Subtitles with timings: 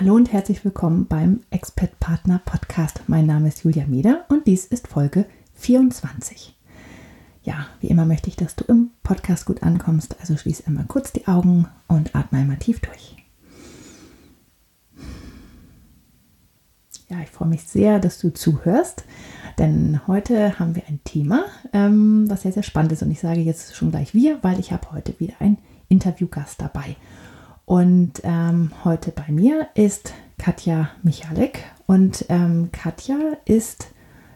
[0.00, 3.02] Hallo und herzlich willkommen beim Expert Partner Podcast.
[3.06, 5.26] Mein Name ist Julia Meder und dies ist Folge
[5.56, 6.56] 24.
[7.42, 11.12] Ja, wie immer möchte ich, dass du im Podcast gut ankommst, also schließ einmal kurz
[11.12, 13.14] die Augen und atme einmal tief durch.
[17.10, 19.04] Ja, ich freue mich sehr, dass du zuhörst,
[19.58, 23.40] denn heute haben wir ein Thema, ähm, was sehr, sehr spannend ist und ich sage
[23.40, 25.58] jetzt schon gleich wir, weil ich habe heute wieder einen
[25.90, 26.96] Interviewgast dabei.
[27.70, 31.62] Und ähm, heute bei mir ist Katja Michalek.
[31.86, 33.92] Und ähm, Katja ist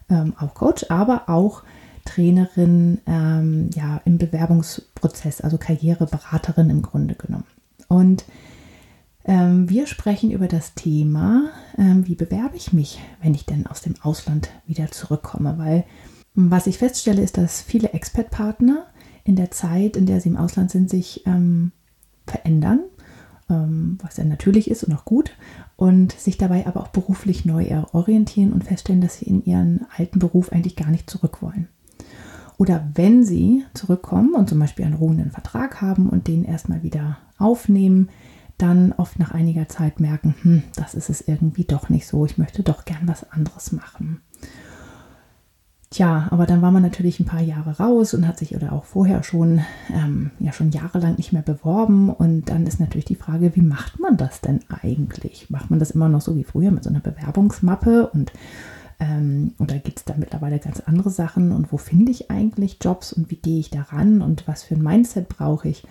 [0.08, 1.64] ähm, auch Coach, aber auch
[2.04, 7.48] Trainerin ähm, ja, im Bewerbungsprozess, also Karriereberaterin im Grunde genommen.
[7.88, 8.24] Und
[9.24, 13.80] ähm, wir sprechen über das Thema, ähm, wie bewerbe ich mich, wenn ich denn aus
[13.80, 15.58] dem Ausland wieder zurückkomme.
[15.58, 15.84] Weil
[16.36, 18.86] was ich feststelle, ist, dass viele Expat-Partner
[19.24, 21.24] in der Zeit, in der sie im Ausland sind, sich
[22.26, 22.80] verändern
[23.48, 25.32] was ja natürlich ist und auch gut,
[25.76, 30.18] und sich dabei aber auch beruflich neu orientieren und feststellen, dass sie in ihren alten
[30.18, 31.68] Beruf eigentlich gar nicht zurück wollen.
[32.56, 37.18] Oder wenn sie zurückkommen und zum Beispiel einen ruhenden Vertrag haben und den erstmal wieder
[37.38, 38.08] aufnehmen,
[38.58, 42.38] dann oft nach einiger Zeit merken, hm, das ist es irgendwie doch nicht so, ich
[42.38, 44.20] möchte doch gern was anderes machen.
[45.94, 48.82] Tja, aber dann war man natürlich ein paar Jahre raus und hat sich oder auch
[48.82, 49.60] vorher schon,
[49.92, 52.10] ähm, ja schon jahrelang nicht mehr beworben.
[52.10, 55.50] Und dann ist natürlich die Frage, wie macht man das denn eigentlich?
[55.50, 58.32] Macht man das immer noch so wie früher mit so einer Bewerbungsmappe und
[58.98, 61.52] ähm, oder gibt es da mittlerweile ganz andere Sachen?
[61.52, 64.82] Und wo finde ich eigentlich Jobs und wie gehe ich daran und was für ein
[64.82, 65.84] Mindset brauche ich?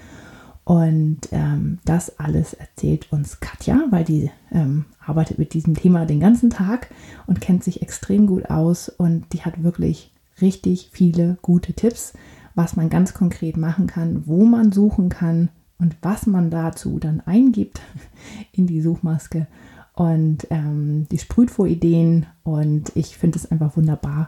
[0.65, 6.21] Und ähm, das alles erzählt uns Katja, weil die ähm, arbeitet mit diesem Thema den
[6.21, 6.89] ganzen Tag
[7.27, 12.13] und kennt sich extrem gut aus und die hat wirklich richtig viele gute Tipps,
[12.55, 17.19] was man ganz konkret machen kann, wo man suchen kann und was man dazu dann
[17.21, 17.81] eingibt
[18.53, 19.47] in die Suchmaske.
[19.95, 24.27] Und ähm, die sprüht vor Ideen und ich finde es einfach wunderbar.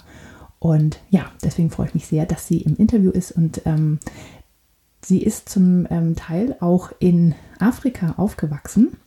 [0.60, 4.00] Und ja, deswegen freue ich mich sehr, dass sie im Interview ist und ähm,
[5.06, 8.98] Sie ist zum ähm, Teil auch in Afrika aufgewachsen.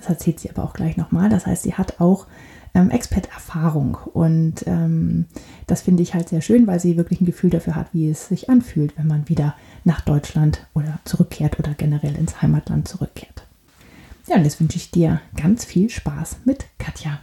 [0.00, 1.28] Das erzählt sie aber auch gleich nochmal.
[1.28, 2.26] Das heißt, sie hat auch
[2.74, 3.98] ähm, Expat-Erfahrung.
[4.14, 5.26] Und ähm,
[5.68, 8.26] das finde ich halt sehr schön, weil sie wirklich ein Gefühl dafür hat, wie es
[8.26, 13.46] sich anfühlt, wenn man wieder nach Deutschland oder zurückkehrt oder generell ins Heimatland zurückkehrt.
[14.26, 17.20] Ja, und jetzt wünsche ich dir ganz viel Spaß mit Katja.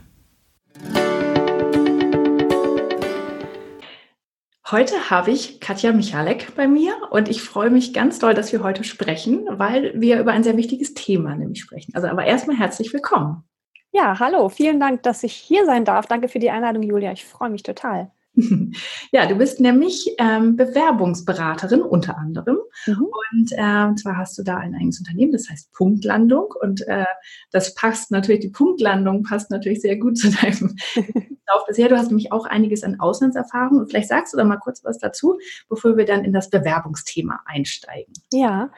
[4.72, 8.62] Heute habe ich Katja Michalek bei mir und ich freue mich ganz doll, dass wir
[8.62, 11.96] heute sprechen, weil wir über ein sehr wichtiges Thema nämlich sprechen.
[11.96, 13.44] Also aber erstmal herzlich willkommen.
[13.92, 16.06] Ja, hallo, vielen Dank, dass ich hier sein darf.
[16.06, 17.12] Danke für die Einladung, Julia.
[17.12, 18.12] Ich freue mich total.
[19.12, 22.58] Ja, du bist nämlich ähm, Bewerbungsberaterin unter anderem.
[22.86, 23.08] Mhm.
[23.32, 26.54] Und äh, zwar hast du da ein eigenes Unternehmen, das heißt Punktlandung.
[26.62, 27.06] Und äh,
[27.52, 30.76] das passt natürlich, die Punktlandung passt natürlich sehr gut zu deinem
[31.52, 31.90] Lauf bisher.
[31.90, 33.80] Du hast nämlich auch einiges an Auslandserfahrung.
[33.80, 37.40] Und vielleicht sagst du da mal kurz was dazu, bevor wir dann in das Bewerbungsthema
[37.46, 38.14] einsteigen.
[38.32, 38.70] Ja,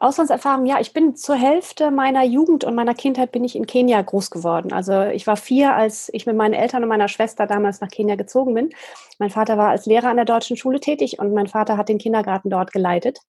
[0.00, 4.02] Auslandserfahrung, ja, ich bin zur Hälfte meiner Jugend und meiner Kindheit bin ich in Kenia
[4.02, 4.72] groß geworden.
[4.72, 8.16] Also ich war vier, als ich mit meinen Eltern und meiner Schwester damals nach Kenia
[8.16, 8.70] gezogen bin.
[9.18, 11.98] Mein Vater war als Lehrer an der deutschen Schule tätig und mein Vater hat den
[11.98, 13.20] Kindergarten dort geleitet.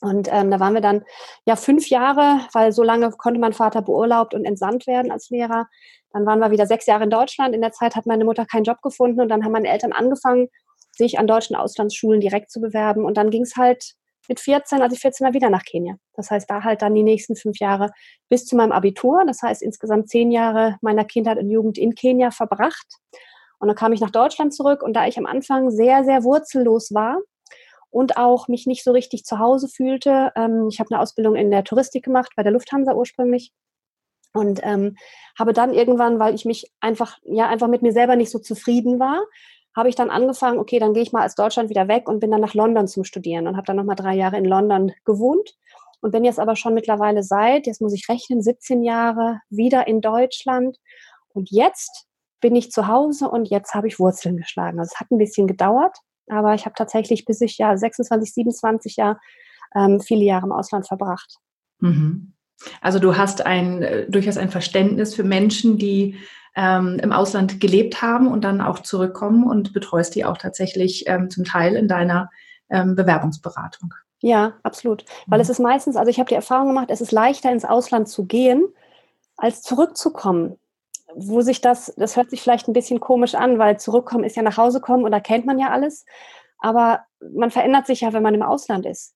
[0.00, 1.04] Und ähm, da waren wir dann
[1.46, 5.66] ja fünf Jahre, weil so lange konnte mein Vater beurlaubt und entsandt werden als Lehrer.
[6.12, 7.54] Dann waren wir wieder sechs Jahre in Deutschland.
[7.54, 10.48] In der Zeit hat meine Mutter keinen Job gefunden und dann haben meine Eltern angefangen,
[10.92, 13.04] sich an deutschen Auslandsschulen direkt zu bewerben.
[13.04, 13.94] Und dann ging es halt
[14.28, 15.96] mit 14, als ich 14 war, wieder nach Kenia.
[16.14, 17.90] Das heißt, da halt dann die nächsten fünf Jahre
[18.28, 19.24] bis zu meinem Abitur.
[19.26, 22.86] Das heißt, insgesamt zehn Jahre meiner Kindheit und Jugend in Kenia verbracht.
[23.58, 26.92] Und dann kam ich nach Deutschland zurück und da ich am Anfang sehr, sehr wurzellos
[26.92, 27.18] war
[27.90, 31.50] und auch mich nicht so richtig zu Hause fühlte, ähm, ich habe eine Ausbildung in
[31.50, 33.52] der Touristik gemacht, bei der Lufthansa ursprünglich.
[34.32, 34.96] Und ähm,
[35.38, 38.98] habe dann irgendwann, weil ich mich einfach, ja, einfach mit mir selber nicht so zufrieden
[38.98, 39.22] war,
[39.76, 42.30] habe ich dann angefangen, okay, dann gehe ich mal aus Deutschland wieder weg und bin
[42.30, 45.54] dann nach London zum Studieren und habe dann nochmal drei Jahre in London gewohnt
[46.00, 50.00] und bin jetzt aber schon mittlerweile seit, jetzt muss ich rechnen, 17 Jahre wieder in
[50.00, 50.78] Deutschland.
[51.28, 52.06] Und jetzt
[52.40, 54.78] bin ich zu Hause und jetzt habe ich Wurzeln geschlagen.
[54.78, 55.96] Also es hat ein bisschen gedauert,
[56.28, 59.18] aber ich habe tatsächlich bis ich ja 26, 27 Jahre
[59.74, 61.36] ähm, viele Jahre im Ausland verbracht.
[61.80, 62.34] Mhm.
[62.80, 66.16] Also du hast ein äh, durchaus ein Verständnis für Menschen, die
[66.56, 71.30] ähm, im Ausland gelebt haben und dann auch zurückkommen und betreust die auch tatsächlich ähm,
[71.30, 72.30] zum Teil in deiner
[72.70, 73.92] ähm, Bewerbungsberatung.
[74.20, 75.04] Ja, absolut.
[75.26, 75.52] Weil es mhm.
[75.52, 78.66] ist meistens, also ich habe die Erfahrung gemacht, es ist leichter ins Ausland zu gehen,
[79.36, 80.56] als zurückzukommen.
[81.16, 84.42] Wo sich das, das hört sich vielleicht ein bisschen komisch an, weil zurückkommen ist ja
[84.42, 86.04] nach Hause kommen und da kennt man ja alles.
[86.58, 89.14] Aber man verändert sich ja, wenn man im Ausland ist.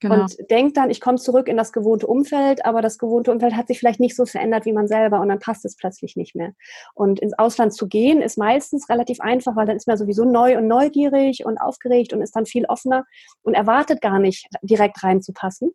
[0.00, 0.22] Genau.
[0.22, 3.68] Und denkt dann, ich komme zurück in das gewohnte Umfeld, aber das gewohnte Umfeld hat
[3.68, 6.52] sich vielleicht nicht so verändert wie man selber und dann passt es plötzlich nicht mehr.
[6.92, 10.58] Und ins Ausland zu gehen ist meistens relativ einfach, weil dann ist man sowieso neu
[10.58, 13.04] und neugierig und aufgeregt und ist dann viel offener
[13.42, 15.70] und erwartet gar nicht direkt reinzupassen.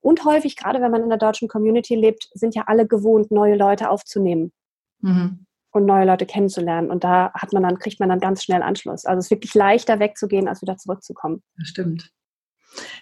[0.00, 3.56] Und häufig, gerade wenn man in der deutschen Community lebt, sind ja alle gewohnt, neue
[3.56, 4.52] Leute aufzunehmen.
[5.00, 5.46] Mhm
[5.76, 6.90] und neue Leute kennenzulernen.
[6.90, 9.04] Und da hat man dann, kriegt man dann ganz schnell Anschluss.
[9.04, 11.42] Also es ist wirklich leichter wegzugehen, als wieder zurückzukommen.
[11.58, 12.10] Das stimmt.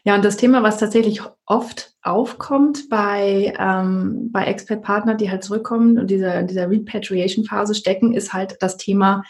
[0.05, 5.99] Ja, und das Thema, was tatsächlich oft aufkommt bei, ähm, bei Expert-Partnern, die halt zurückkommen
[5.99, 9.23] und dieser, dieser Repatriation-Phase stecken, ist halt das Thema,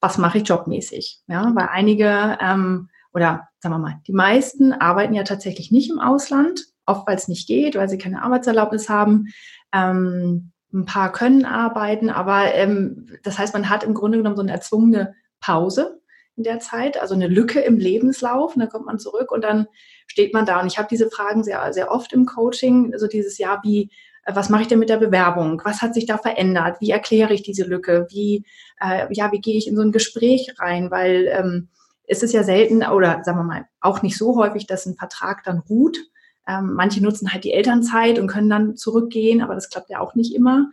[0.00, 1.20] was mache ich jobmäßig?
[1.26, 5.98] Ja, weil einige ähm, oder sagen wir mal, die meisten arbeiten ja tatsächlich nicht im
[5.98, 9.28] Ausland, oft weil es nicht geht, weil sie keine Arbeitserlaubnis haben.
[9.72, 14.42] Ähm, ein paar können arbeiten, aber ähm, das heißt, man hat im Grunde genommen so
[14.42, 16.00] eine erzwungene Pause
[16.36, 19.66] in der Zeit, also eine Lücke im Lebenslauf und dann kommt man zurück und dann
[20.06, 20.60] steht man da.
[20.60, 23.90] Und ich habe diese Fragen sehr, sehr oft im Coaching, also dieses Jahr, wie,
[24.24, 25.60] äh, was mache ich denn mit der Bewerbung?
[25.64, 26.80] Was hat sich da verändert?
[26.80, 28.06] Wie erkläre ich diese Lücke?
[28.10, 28.44] Wie,
[28.80, 30.90] äh, ja, wie gehe ich in so ein Gespräch rein?
[30.90, 31.68] Weil ähm,
[32.04, 35.42] es ist ja selten oder sagen wir mal auch nicht so häufig, dass ein Vertrag
[35.44, 35.98] dann ruht.
[36.48, 40.14] Ähm, manche nutzen halt die Elternzeit und können dann zurückgehen, aber das klappt ja auch
[40.14, 40.70] nicht immer.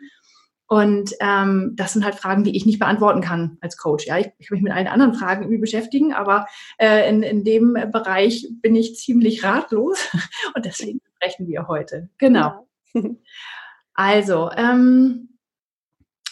[0.68, 4.08] Und ähm, das sind halt Fragen, die ich nicht beantworten kann als Coach.
[4.08, 7.44] Ja, ich, ich kann mich mit allen anderen Fragen irgendwie beschäftigen, aber äh, in, in
[7.44, 10.10] dem Bereich bin ich ziemlich ratlos
[10.56, 12.10] und deswegen sprechen wir heute.
[12.18, 12.68] Genau.
[12.94, 13.02] Ja.
[13.98, 15.30] Also, ähm,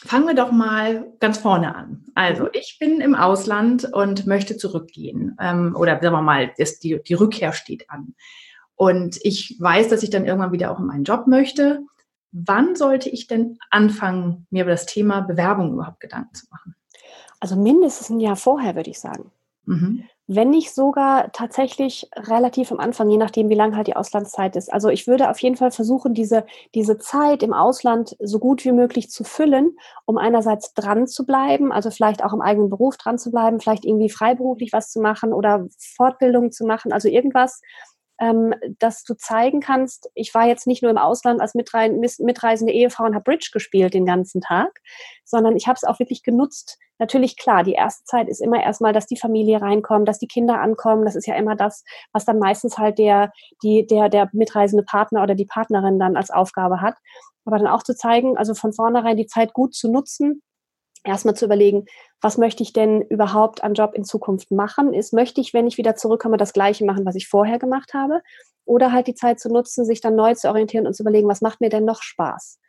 [0.05, 2.03] fangen wir doch mal ganz vorne an.
[2.13, 5.37] Also, ich bin im Ausland und möchte zurückgehen.
[5.39, 8.15] Ähm, oder sagen wir mal, das, die, die Rückkehr steht an.
[8.83, 11.83] Und ich weiß, dass ich dann irgendwann wieder auch in meinen Job möchte
[12.33, 16.75] wann sollte ich denn anfangen, mir über das Thema Bewerbung überhaupt Gedanken zu machen?
[17.39, 19.31] Also mindestens ein Jahr vorher, würde ich sagen.
[19.65, 20.03] Mhm.
[20.25, 24.71] Wenn nicht sogar tatsächlich relativ am Anfang, je nachdem, wie lang halt die Auslandszeit ist.
[24.71, 28.71] Also ich würde auf jeden Fall versuchen, diese, diese Zeit im Ausland so gut wie
[28.71, 29.75] möglich zu füllen,
[30.05, 33.83] um einerseits dran zu bleiben, also vielleicht auch im eigenen Beruf dran zu bleiben, vielleicht
[33.83, 37.61] irgendwie freiberuflich was zu machen oder Fortbildung zu machen, also irgendwas,
[38.23, 43.03] ähm, dass du zeigen kannst, ich war jetzt nicht nur im Ausland als mitreisende Ehefrau
[43.03, 44.79] und habe Bridge gespielt den ganzen Tag,
[45.25, 46.77] sondern ich habe es auch wirklich genutzt.
[46.99, 50.61] Natürlich klar, die erste Zeit ist immer erstmal, dass die Familie reinkommt, dass die Kinder
[50.61, 51.03] ankommen.
[51.03, 51.83] Das ist ja immer das,
[52.13, 56.31] was dann meistens halt der, die, der, der mitreisende Partner oder die Partnerin dann als
[56.31, 56.95] Aufgabe hat.
[57.43, 60.41] Aber dann auch zu zeigen, also von vornherein die Zeit gut zu nutzen,
[61.03, 61.85] erstmal zu überlegen,
[62.21, 64.93] was möchte ich denn überhaupt an Job in Zukunft machen?
[64.93, 68.21] Ist, möchte ich, wenn ich wieder zurückkomme, das Gleiche machen, was ich vorher gemacht habe?
[68.65, 71.41] Oder halt die Zeit zu nutzen, sich dann neu zu orientieren und zu überlegen, was
[71.41, 72.59] macht mir denn noch Spaß?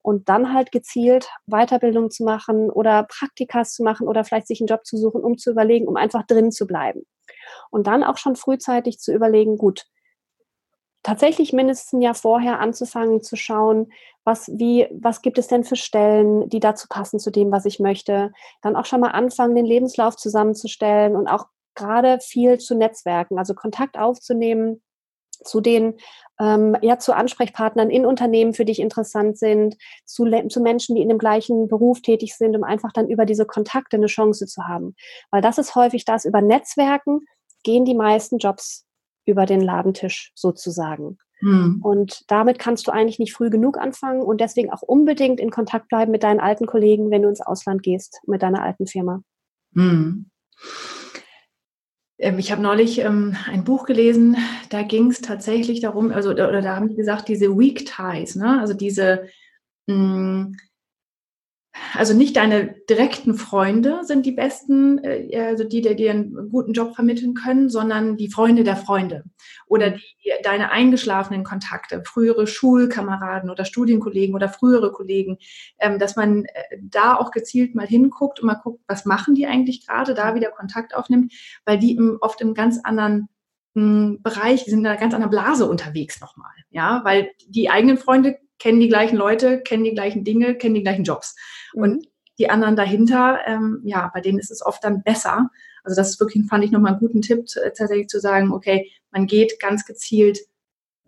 [0.00, 4.66] Und dann halt gezielt Weiterbildung zu machen oder Praktikas zu machen oder vielleicht sich einen
[4.66, 7.02] Job zu suchen, um zu überlegen, um einfach drin zu bleiben.
[7.70, 9.84] Und dann auch schon frühzeitig zu überlegen, gut,
[11.02, 13.92] tatsächlich mindestens ein Jahr vorher anzufangen zu schauen,
[14.24, 17.80] was, wie, was gibt es denn für Stellen, die dazu passen zu dem, was ich
[17.80, 18.32] möchte.
[18.60, 23.54] Dann auch schon mal anfangen, den Lebenslauf zusammenzustellen und auch gerade viel zu Netzwerken, also
[23.54, 24.82] Kontakt aufzunehmen
[25.44, 25.94] zu den
[26.40, 31.08] ähm, ja zu Ansprechpartnern in Unternehmen, für dich interessant sind, zu, zu Menschen, die in
[31.08, 34.94] dem gleichen Beruf tätig sind, um einfach dann über diese Kontakte eine Chance zu haben.
[35.30, 37.20] Weil das ist häufig das, über Netzwerken
[37.64, 38.86] gehen die meisten Jobs
[39.24, 41.18] über den Ladentisch sozusagen.
[41.40, 41.80] Hm.
[41.82, 45.88] Und damit kannst du eigentlich nicht früh genug anfangen und deswegen auch unbedingt in Kontakt
[45.88, 49.22] bleiben mit deinen alten Kollegen, wenn du ins Ausland gehst, mit deiner alten Firma.
[49.74, 50.30] Hm.
[52.18, 54.36] Ähm, ich habe neulich ähm, ein Buch gelesen,
[54.70, 58.60] da ging es tatsächlich darum, also oder da haben die gesagt, diese Weak Ties, ne?
[58.60, 59.26] also diese
[59.88, 60.56] mh, hm,
[61.94, 66.72] also nicht deine direkten Freunde sind die besten, äh, also die, die dir einen guten
[66.72, 69.24] Job vermitteln können, sondern die Freunde der Freunde
[69.66, 70.00] oder mhm.
[70.24, 75.38] die, deine eingeschlafenen Kontakte, frühere Schulkameraden oder Studienkollegen oder frühere Kollegen,
[75.78, 79.46] ähm, dass man äh, da auch gezielt mal hinguckt und mal guckt, was machen die
[79.46, 81.32] eigentlich gerade, da wieder Kontakt aufnimmt,
[81.64, 83.28] weil die oft im ganz anderen
[83.74, 87.96] hm, Bereich, die sind in einer ganz anderen Blase unterwegs nochmal, ja, weil die eigenen
[87.96, 91.34] Freunde kennen die gleichen Leute, kennen die gleichen Dinge, kennen die gleichen Jobs.
[91.74, 91.82] Mhm.
[91.82, 92.06] Und
[92.38, 95.50] die anderen dahinter, ähm, ja, bei denen ist es oft dann besser.
[95.82, 99.26] Also das ist wirklich, fand ich nochmal einen guten Tipp, tatsächlich zu sagen, okay, man
[99.26, 100.38] geht ganz gezielt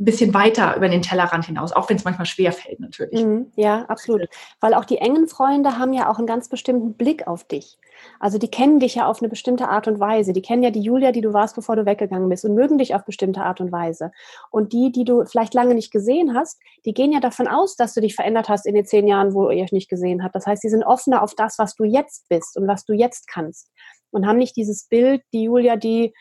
[0.00, 3.24] ein bisschen weiter über den Tellerrand hinaus, auch wenn es manchmal schwer fällt natürlich.
[3.24, 4.28] Mhm, ja, absolut.
[4.60, 7.78] Weil auch die engen Freunde haben ja auch einen ganz bestimmten Blick auf dich.
[8.18, 10.32] Also die kennen dich ja auf eine bestimmte Art und Weise.
[10.32, 12.94] Die kennen ja die Julia, die du warst, bevor du weggegangen bist und mögen dich
[12.96, 14.10] auf bestimmte Art und Weise.
[14.50, 17.94] Und die, die du vielleicht lange nicht gesehen hast, die gehen ja davon aus, dass
[17.94, 20.34] du dich verändert hast in den zehn Jahren, wo ihr euch nicht gesehen habt.
[20.34, 23.28] Das heißt, sie sind offener auf das, was du jetzt bist und was du jetzt
[23.28, 23.70] kannst.
[24.10, 26.12] Und haben nicht dieses Bild, die Julia, die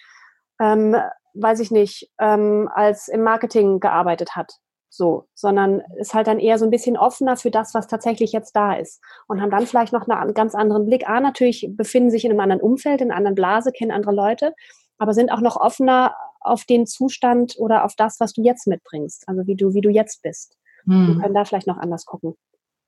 [0.61, 0.95] ähm,
[1.33, 4.53] weiß ich nicht, ähm, als im Marketing gearbeitet hat.
[4.89, 8.55] So, sondern ist halt dann eher so ein bisschen offener für das, was tatsächlich jetzt
[8.55, 9.01] da ist.
[9.27, 11.09] Und haben dann vielleicht noch einen ganz anderen Blick.
[11.09, 14.53] A, natürlich befinden sich in einem anderen Umfeld, in einer anderen Blase, kennen andere Leute,
[14.99, 19.27] aber sind auch noch offener auf den Zustand oder auf das, was du jetzt mitbringst.
[19.27, 20.57] Also wie du, wie du jetzt bist.
[20.85, 21.07] Hm.
[21.07, 22.35] Wir können da vielleicht noch anders gucken.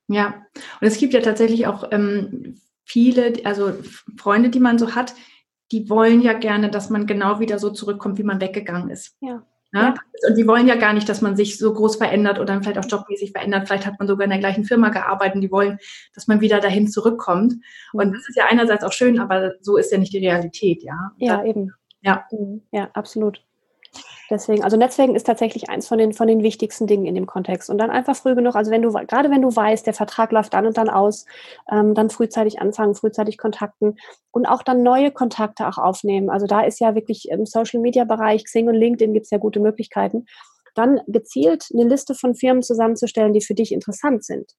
[0.08, 0.46] Ja,
[0.82, 3.74] und es gibt ja tatsächlich auch ähm, viele, also
[4.18, 5.16] Freunde, die man so hat,
[5.72, 9.16] die wollen ja gerne, dass man genau wieder so zurückkommt, wie man weggegangen ist.
[9.22, 9.44] Ja.
[9.76, 9.94] Ja?
[10.28, 12.90] Und die wollen ja gar nicht, dass man sich so groß verändert oder vielleicht auch
[12.90, 13.68] jobmäßig verändert.
[13.68, 15.78] Vielleicht hat man sogar in der gleichen Firma gearbeitet und die wollen,
[16.14, 17.56] dass man wieder dahin zurückkommt.
[17.92, 21.12] Und das ist ja einerseits auch schön, aber so ist ja nicht die Realität, ja.
[21.18, 21.74] Ja, eben.
[22.02, 22.26] Ja.
[22.32, 22.62] Mhm.
[22.72, 23.42] Ja, absolut.
[24.29, 27.70] Deswegen, also Netzwerken ist tatsächlich eins von den, von den wichtigsten Dingen in dem Kontext.
[27.70, 30.53] Und dann einfach früh genug, also wenn du, gerade wenn du weißt, der Vertrag läuft
[30.53, 31.25] dann und dann aus,
[31.72, 33.98] ähm, dann frühzeitig anfangen, frühzeitig kontakten
[34.32, 36.29] und auch dann neue Kontakte auch aufnehmen.
[36.29, 39.38] Also da ist ja wirklich im Social Media Bereich, Xing und LinkedIn gibt es ja
[39.38, 40.25] gute Möglichkeiten.
[40.74, 44.51] Dann gezielt eine Liste von Firmen zusammenzustellen, die für dich interessant sind.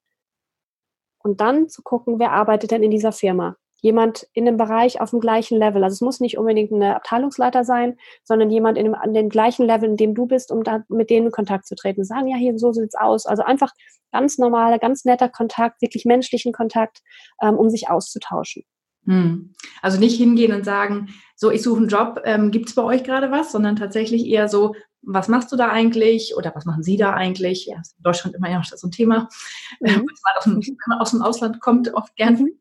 [1.18, 3.56] Und dann zu gucken, wer arbeitet denn in dieser Firma?
[3.86, 5.84] Jemand in dem Bereich auf dem gleichen Level.
[5.84, 9.64] Also es muss nicht unbedingt eine Abteilungsleiter sein, sondern jemand in dem, an dem gleichen
[9.64, 12.04] Level, in dem du bist, um da mit denen in Kontakt zu treten.
[12.04, 13.26] Sagen, ja, hier, so sieht's aus.
[13.26, 13.72] Also einfach
[14.10, 17.00] ganz normaler, ganz netter Kontakt, wirklich menschlichen Kontakt,
[17.40, 18.64] ähm, um sich auszutauschen.
[19.04, 19.54] Hm.
[19.82, 23.04] Also nicht hingehen und sagen, so, ich suche einen Job, ähm, gibt es bei euch
[23.04, 26.96] gerade was, sondern tatsächlich eher so, was machst du da eigentlich oder was machen Sie
[26.96, 27.66] da eigentlich?
[27.66, 29.28] Ja, in Deutschland immer ja so ein Thema.
[29.78, 30.08] Mhm.
[30.44, 32.58] Wenn man aus dem Ausland kommt, oft gern mhm.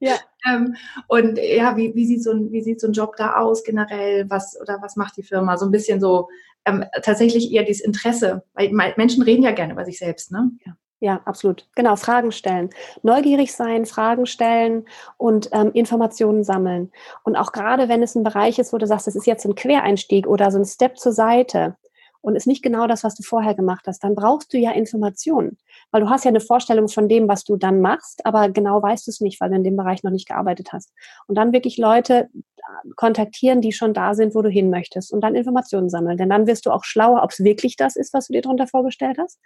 [0.00, 0.16] Ja.
[0.46, 0.74] Ähm,
[1.08, 4.28] und ja, wie, wie, sieht so ein, wie sieht so ein Job da aus generell?
[4.28, 5.56] Was oder was macht die Firma?
[5.56, 6.28] So ein bisschen so
[6.64, 10.50] ähm, tatsächlich eher dieses Interesse, weil Menschen reden ja gerne über sich selbst, ne?
[10.66, 10.76] Ja.
[11.00, 11.68] Ja, absolut.
[11.74, 12.70] Genau, Fragen stellen.
[13.02, 14.86] Neugierig sein, Fragen stellen
[15.18, 16.92] und ähm, Informationen sammeln.
[17.24, 19.54] Und auch gerade, wenn es ein Bereich ist, wo du sagst, das ist jetzt ein
[19.54, 21.76] Quereinstieg oder so ein Step zur Seite,
[22.24, 25.58] und ist nicht genau das, was du vorher gemacht hast, dann brauchst du ja Informationen.
[25.90, 29.06] Weil du hast ja eine Vorstellung von dem, was du dann machst, aber genau weißt
[29.06, 30.90] du es nicht, weil du in dem Bereich noch nicht gearbeitet hast.
[31.26, 35.20] Und dann wirklich Leute äh, kontaktieren, die schon da sind, wo du hin möchtest und
[35.20, 36.16] dann Informationen sammeln.
[36.16, 38.66] Denn dann wirst du auch schlauer, ob es wirklich das ist, was du dir darunter
[38.66, 39.38] vorgestellt hast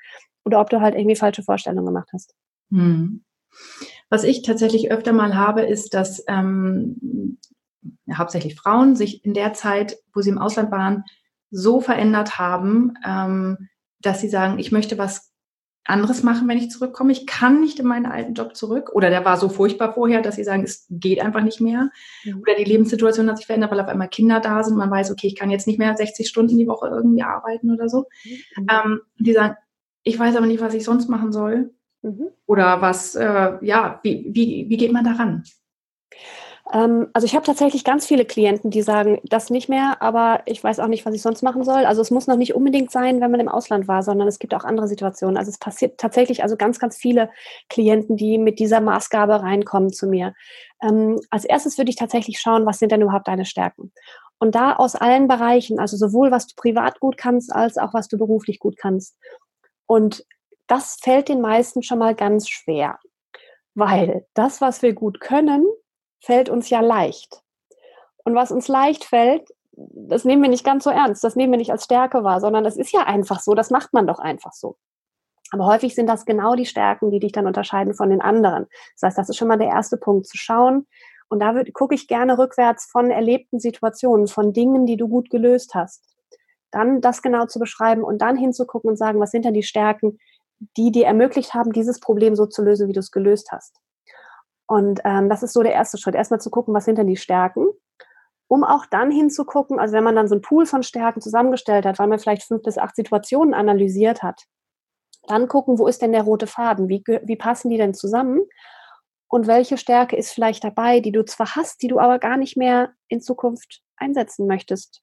[0.44, 2.32] oder ob du halt irgendwie falsche Vorstellungen gemacht hast.
[2.70, 3.24] Hm.
[4.08, 7.40] Was ich tatsächlich öfter mal habe, ist, dass ähm,
[8.14, 11.02] hauptsächlich Frauen sich in der Zeit, wo sie im Ausland waren,
[11.50, 13.68] so verändert haben, ähm,
[14.00, 15.32] dass sie sagen, ich möchte was
[15.88, 17.12] anderes machen, wenn ich zurückkomme.
[17.12, 18.90] Ich kann nicht in meinen alten Job zurück.
[18.92, 21.90] Oder der war so furchtbar vorher, dass sie sagen, es geht einfach nicht mehr.
[22.26, 24.76] Oder die Lebenssituation hat sich verändert, weil auf einmal Kinder da sind.
[24.76, 27.88] Man weiß, okay, ich kann jetzt nicht mehr 60 Stunden die Woche irgendwie arbeiten oder
[27.88, 28.04] so.
[28.24, 28.66] Mhm.
[28.70, 29.56] Ähm, die sagen,
[30.02, 31.72] ich weiß aber nicht, was ich sonst machen soll.
[32.02, 32.28] Mhm.
[32.46, 35.42] Oder was, äh, ja, wie, wie, wie geht man daran?
[36.72, 40.62] Ähm, also ich habe tatsächlich ganz viele Klienten, die sagen, das nicht mehr, aber ich
[40.62, 41.84] weiß auch nicht, was ich sonst machen soll.
[41.86, 44.54] Also es muss noch nicht unbedingt sein, wenn man im Ausland war, sondern es gibt
[44.54, 45.36] auch andere Situationen.
[45.36, 47.30] Also es passiert tatsächlich also ganz, ganz viele
[47.68, 50.34] Klienten, die mit dieser Maßgabe reinkommen zu mir.
[50.82, 53.92] Ähm, als erstes würde ich tatsächlich schauen, was sind denn überhaupt deine Stärken?
[54.38, 58.08] Und da aus allen Bereichen, also sowohl was du privat gut kannst, als auch was
[58.08, 59.16] du beruflich gut kannst.
[59.86, 60.24] Und
[60.68, 62.98] das fällt den meisten schon mal ganz schwer,
[63.74, 65.66] weil das, was wir gut können,
[66.20, 67.42] fällt uns ja leicht.
[68.24, 71.58] Und was uns leicht fällt, das nehmen wir nicht ganz so ernst, das nehmen wir
[71.58, 74.52] nicht als Stärke wahr, sondern das ist ja einfach so, das macht man doch einfach
[74.52, 74.76] so.
[75.50, 78.66] Aber häufig sind das genau die Stärken, die dich dann unterscheiden von den anderen.
[78.94, 80.86] Das heißt, das ist schon mal der erste Punkt, zu schauen.
[81.30, 85.74] Und da gucke ich gerne rückwärts von erlebten Situationen, von Dingen, die du gut gelöst
[85.74, 86.04] hast.
[86.70, 90.18] Dann das genau zu beschreiben und dann hinzugucken und sagen, was sind denn die Stärken,
[90.76, 93.76] die dir ermöglicht haben, dieses Problem so zu lösen, wie du es gelöst hast.
[94.68, 96.14] Und ähm, das ist so der erste Schritt.
[96.14, 97.66] Erstmal zu gucken, was sind denn die Stärken,
[98.48, 101.98] um auch dann hinzugucken, also wenn man dann so einen Pool von Stärken zusammengestellt hat,
[101.98, 104.44] weil man vielleicht fünf bis acht Situationen analysiert hat,
[105.26, 106.88] dann gucken, wo ist denn der rote Faden?
[106.88, 108.40] Wie, wie passen die denn zusammen?
[109.30, 112.56] Und welche Stärke ist vielleicht dabei, die du zwar hast, die du aber gar nicht
[112.56, 115.02] mehr in Zukunft einsetzen möchtest?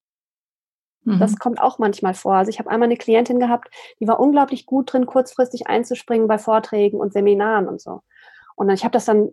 [1.02, 1.20] Mhm.
[1.20, 2.34] Das kommt auch manchmal vor.
[2.34, 3.68] Also ich habe einmal eine Klientin gehabt,
[4.00, 8.00] die war unglaublich gut drin, kurzfristig einzuspringen bei Vorträgen und Seminaren und so.
[8.56, 9.30] Und ich habe das dann,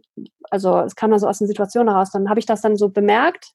[0.52, 2.90] also es kam dann so aus den Situationen heraus, dann habe ich das dann so
[2.90, 3.54] bemerkt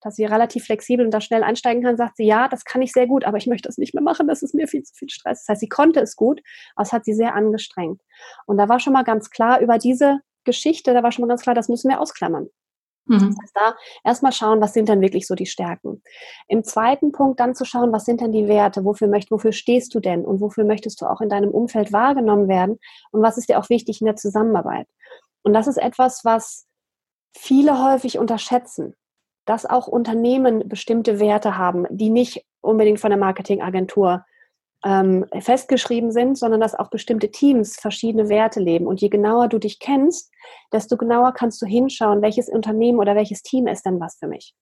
[0.00, 2.92] dass sie relativ flexibel und da schnell einsteigen kann, sagt sie, ja, das kann ich
[2.92, 5.10] sehr gut, aber ich möchte das nicht mehr machen, das ist mir viel zu viel
[5.10, 5.44] Stress.
[5.44, 6.40] Das heißt, sie konnte es gut,
[6.74, 8.00] aber es hat sie sehr angestrengt.
[8.46, 11.42] Und da war schon mal ganz klar über diese Geschichte, da war schon mal ganz
[11.42, 12.48] klar, das müssen wir ausklammern.
[13.10, 13.18] Mhm.
[13.18, 13.74] Das heißt, da
[14.04, 16.00] erstmal schauen, was sind denn wirklich so die Stärken.
[16.46, 19.94] Im zweiten Punkt dann zu schauen, was sind denn die Werte, wofür, möcht, wofür stehst
[19.94, 22.78] du denn und wofür möchtest du auch in deinem Umfeld wahrgenommen werden
[23.10, 24.86] und was ist dir auch wichtig in der Zusammenarbeit.
[25.42, 26.66] Und das ist etwas, was
[27.36, 28.94] viele häufig unterschätzen,
[29.44, 34.24] dass auch Unternehmen bestimmte Werte haben, die nicht unbedingt von der Marketingagentur
[34.84, 38.86] ähm, festgeschrieben sind, sondern dass auch bestimmte Teams verschiedene Werte leben.
[38.86, 40.32] Und je genauer du dich kennst,
[40.72, 44.54] desto genauer kannst du hinschauen, welches Unternehmen oder welches Team ist denn was für mich.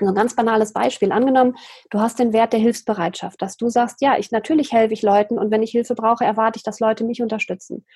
[0.00, 1.12] Also ein ganz banales Beispiel.
[1.12, 1.56] Angenommen,
[1.90, 5.38] du hast den Wert der Hilfsbereitschaft, dass du sagst, ja, ich natürlich helfe ich Leuten
[5.38, 7.86] und wenn ich Hilfe brauche, erwarte ich, dass Leute mich unterstützen.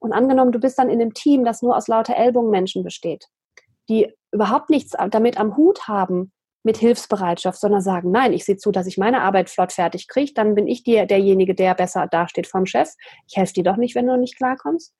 [0.00, 3.26] Und angenommen, du bist dann in einem Team, das nur aus lauter Ellbogenmenschen besteht,
[3.88, 6.32] die überhaupt nichts damit am Hut haben,
[6.64, 10.32] mit Hilfsbereitschaft, sondern sagen, nein, ich sehe zu, dass ich meine Arbeit flott fertig kriege,
[10.34, 12.88] dann bin ich dir derjenige, der besser dasteht vom Chef.
[13.28, 14.94] Ich helfe dir doch nicht, wenn du nicht klarkommst.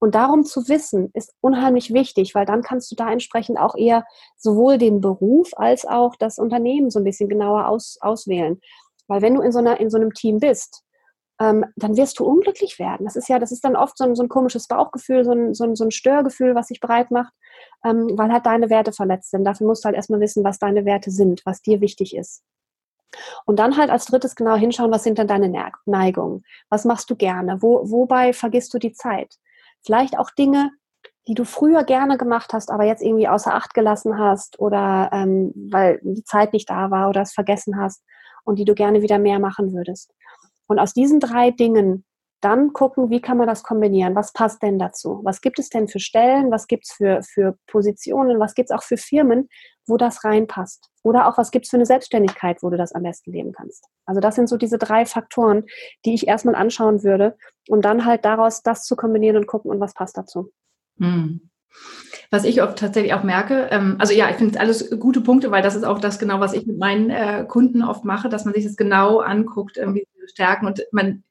[0.00, 4.04] Und darum zu wissen, ist unheimlich wichtig, weil dann kannst du da entsprechend auch eher
[4.36, 8.60] sowohl den Beruf als auch das Unternehmen so ein bisschen genauer aus, auswählen.
[9.06, 10.82] Weil wenn du in so, einer, in so einem Team bist,
[11.42, 13.04] ähm, dann wirst du unglücklich werden.
[13.04, 15.54] Das ist ja, das ist dann oft so ein, so ein komisches Bauchgefühl, so ein,
[15.54, 17.32] so, ein, so ein Störgefühl, was sich breit macht,
[17.84, 19.44] ähm, weil halt deine Werte verletzt sind.
[19.44, 22.44] Dafür musst du halt erstmal wissen, was deine Werte sind, was dir wichtig ist.
[23.44, 26.44] Und dann halt als drittes genau hinschauen, was sind denn deine Neigungen?
[26.70, 27.60] Was machst du gerne?
[27.60, 29.34] Wo, wobei vergisst du die Zeit?
[29.84, 30.70] Vielleicht auch Dinge,
[31.26, 35.52] die du früher gerne gemacht hast, aber jetzt irgendwie außer Acht gelassen hast oder ähm,
[35.70, 38.02] weil die Zeit nicht da war oder es vergessen hast
[38.44, 40.14] und die du gerne wieder mehr machen würdest.
[40.72, 42.06] Und aus diesen drei Dingen
[42.40, 44.14] dann gucken, wie kann man das kombinieren?
[44.14, 45.20] Was passt denn dazu?
[45.22, 46.50] Was gibt es denn für Stellen?
[46.50, 48.40] Was gibt es für, für Positionen?
[48.40, 49.50] Was gibt es auch für Firmen,
[49.86, 50.88] wo das reinpasst?
[51.02, 53.84] Oder auch, was gibt es für eine Selbstständigkeit, wo du das am besten leben kannst?
[54.06, 55.64] Also das sind so diese drei Faktoren,
[56.06, 57.36] die ich erstmal anschauen würde,
[57.68, 60.50] um dann halt daraus das zu kombinieren und gucken, und was passt dazu.
[60.98, 61.50] Hm.
[62.30, 65.62] Was ich oft tatsächlich auch merke, ähm, also ja, ich finde alles gute Punkte, weil
[65.62, 68.54] das ist auch das genau, was ich mit meinen äh, Kunden oft mache, dass man
[68.54, 71.24] sich das genau anguckt, irgendwie Stärken und man,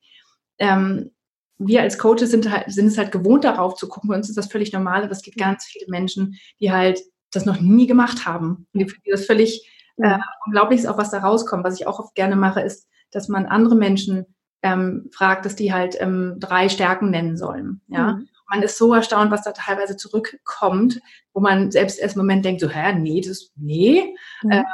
[0.60, 1.12] ähm,
[1.58, 4.10] wir als Coaches sind, halt, sind es halt gewohnt darauf zu gucken.
[4.10, 7.00] Bei uns ist das völlig normal, aber es gibt ganz viele Menschen, die halt
[7.32, 8.68] das noch nie gemacht haben.
[8.74, 11.64] Und die, die das völlig äh, unglaublich ist, auch was da rauskommt.
[11.64, 14.26] Was ich auch oft gerne mache, ist, dass man andere Menschen
[14.64, 17.82] ähm, fragt, dass die halt ähm, drei Stärken nennen sollen.
[17.88, 18.14] Ja.
[18.14, 18.28] Mhm.
[18.50, 21.00] Man ist so erstaunt, was da teilweise zurückkommt,
[21.34, 24.14] wo man selbst erst im Moment denkt, so, hä, nee, das, nee.
[24.44, 24.52] Mhm.
[24.52, 24.66] Ähm,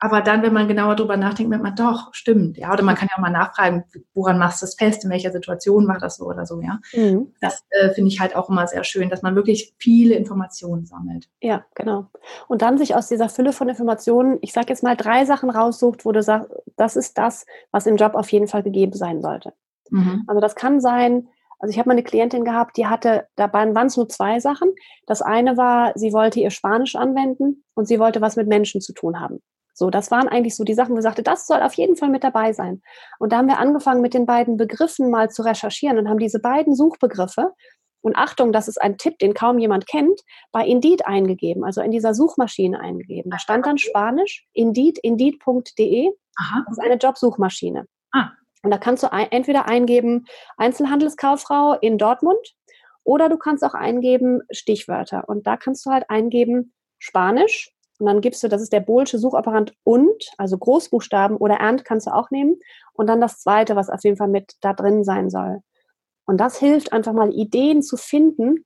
[0.00, 2.56] aber dann, wenn man genauer drüber nachdenkt, merkt man doch, stimmt.
[2.56, 3.84] Ja, oder man kann ja auch mal nachfragen,
[4.14, 6.78] woran machst du das fest, in welcher Situation war das so oder so, ja.
[6.94, 7.34] Mhm.
[7.40, 11.28] Das äh, finde ich halt auch immer sehr schön, dass man wirklich viele Informationen sammelt.
[11.40, 12.06] Ja, genau.
[12.46, 16.04] Und dann sich aus dieser Fülle von Informationen, ich sage jetzt mal, drei Sachen raussucht,
[16.04, 19.52] wo du sagst, das ist das, was im Job auf jeden Fall gegeben sein sollte.
[19.90, 20.22] Mhm.
[20.28, 23.88] Also das kann sein, also ich habe mal eine Klientin gehabt, die hatte, dabei waren
[23.88, 24.70] es nur zwei Sachen.
[25.06, 28.92] Das eine war, sie wollte ihr Spanisch anwenden und sie wollte was mit Menschen zu
[28.92, 29.40] tun haben.
[29.78, 32.08] So, das waren eigentlich so die Sachen, wo ich sagte, das soll auf jeden Fall
[32.08, 32.82] mit dabei sein.
[33.20, 36.40] Und da haben wir angefangen, mit den beiden Begriffen mal zu recherchieren und haben diese
[36.40, 37.52] beiden Suchbegriffe
[38.00, 41.92] und Achtung, das ist ein Tipp, den kaum jemand kennt, bei Indeed eingegeben, also in
[41.92, 43.30] dieser Suchmaschine eingegeben.
[43.30, 46.10] Da stand dann Spanisch, Indeed, indeed.de.
[46.66, 47.86] Das ist eine Jobsuchmaschine.
[48.12, 48.30] Ah.
[48.64, 52.54] Und da kannst du ein, entweder eingeben Einzelhandelskauffrau in Dortmund
[53.04, 55.28] oder du kannst auch eingeben Stichwörter.
[55.28, 59.18] Und da kannst du halt eingeben Spanisch und dann gibst du, das ist der Bohlsche
[59.18, 62.56] Suchapparat und, also Großbuchstaben oder Ernt kannst du auch nehmen.
[62.92, 65.60] Und dann das zweite, was auf jeden Fall mit da drin sein soll.
[66.24, 68.64] Und das hilft einfach mal Ideen zu finden,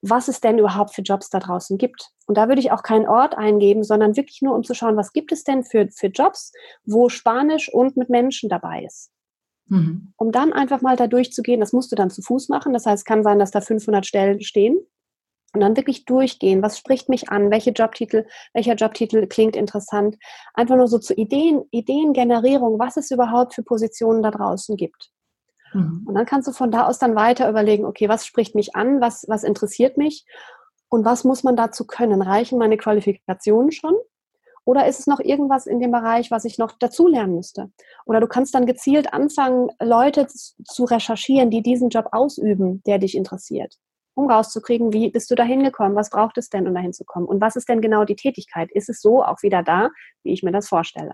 [0.00, 2.10] was es denn überhaupt für Jobs da draußen gibt.
[2.26, 5.12] Und da würde ich auch keinen Ort eingeben, sondern wirklich nur, um zu schauen, was
[5.12, 6.52] gibt es denn für, für Jobs,
[6.84, 9.10] wo Spanisch und mit Menschen dabei ist.
[9.66, 10.12] Mhm.
[10.16, 12.72] Um dann einfach mal da durchzugehen, das musst du dann zu Fuß machen.
[12.72, 14.78] Das heißt, es kann sein, dass da 500 Stellen stehen.
[15.54, 20.16] Und dann wirklich durchgehen, was spricht mich an, welche Jobtitel, welcher Jobtitel klingt interessant.
[20.52, 25.10] Einfach nur so zu Ideen, Ideengenerierung, was es überhaupt für Positionen da draußen gibt.
[25.72, 26.04] Mhm.
[26.06, 29.00] Und dann kannst du von da aus dann weiter überlegen, okay, was spricht mich an,
[29.00, 30.26] was, was interessiert mich
[30.90, 32.20] und was muss man dazu können?
[32.20, 33.94] Reichen meine Qualifikationen schon?
[34.66, 37.70] Oder ist es noch irgendwas in dem Bereich, was ich noch dazulernen müsste?
[38.04, 43.16] Oder du kannst dann gezielt anfangen, Leute zu recherchieren, die diesen Job ausüben, der dich
[43.16, 43.78] interessiert
[44.18, 47.40] um rauszukriegen, wie bist du da hingekommen, was braucht es denn, um da hinzukommen und
[47.40, 48.70] was ist denn genau die Tätigkeit?
[48.72, 49.90] Ist es so auch wieder da,
[50.24, 51.12] wie ich mir das vorstelle?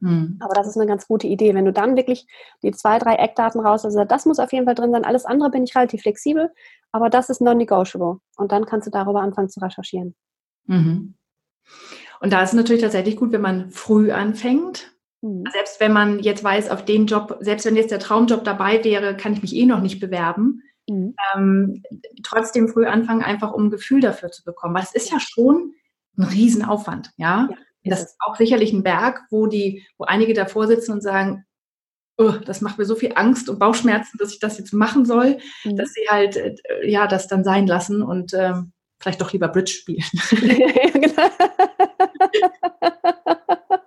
[0.00, 0.38] Hm.
[0.40, 1.54] Aber das ist eine ganz gute Idee.
[1.54, 2.26] Wenn du dann wirklich
[2.62, 5.50] die zwei, drei Eckdaten raus, also das muss auf jeden Fall drin sein, alles andere
[5.50, 6.50] bin ich relativ flexibel,
[6.92, 8.18] aber das ist non-negotiable.
[8.36, 10.14] Und dann kannst du darüber anfangen zu recherchieren.
[10.64, 11.14] Mhm.
[12.20, 14.92] Und da ist es natürlich tatsächlich gut, wenn man früh anfängt.
[15.20, 15.44] Mhm.
[15.52, 19.14] Selbst wenn man jetzt weiß, auf den Job, selbst wenn jetzt der Traumjob dabei wäre,
[19.16, 20.62] kann ich mich eh noch nicht bewerben.
[20.88, 21.14] Mhm.
[21.34, 21.82] Ähm,
[22.22, 24.74] trotzdem früh anfangen, einfach um ein Gefühl dafür zu bekommen.
[24.74, 25.72] Weil es ist ja schon
[26.18, 27.48] ein Riesenaufwand, ja.
[27.50, 31.44] ja das ist auch sicherlich ein Berg, wo die, wo einige davor sitzen und sagen,
[32.18, 35.38] oh, das macht mir so viel Angst und Bauchschmerzen, dass ich das jetzt machen soll,
[35.64, 35.76] mhm.
[35.76, 39.72] dass sie halt äh, ja das dann sein lassen und ähm, vielleicht doch lieber Bridge
[39.72, 40.04] spielen.
[40.32, 41.30] ja, genau.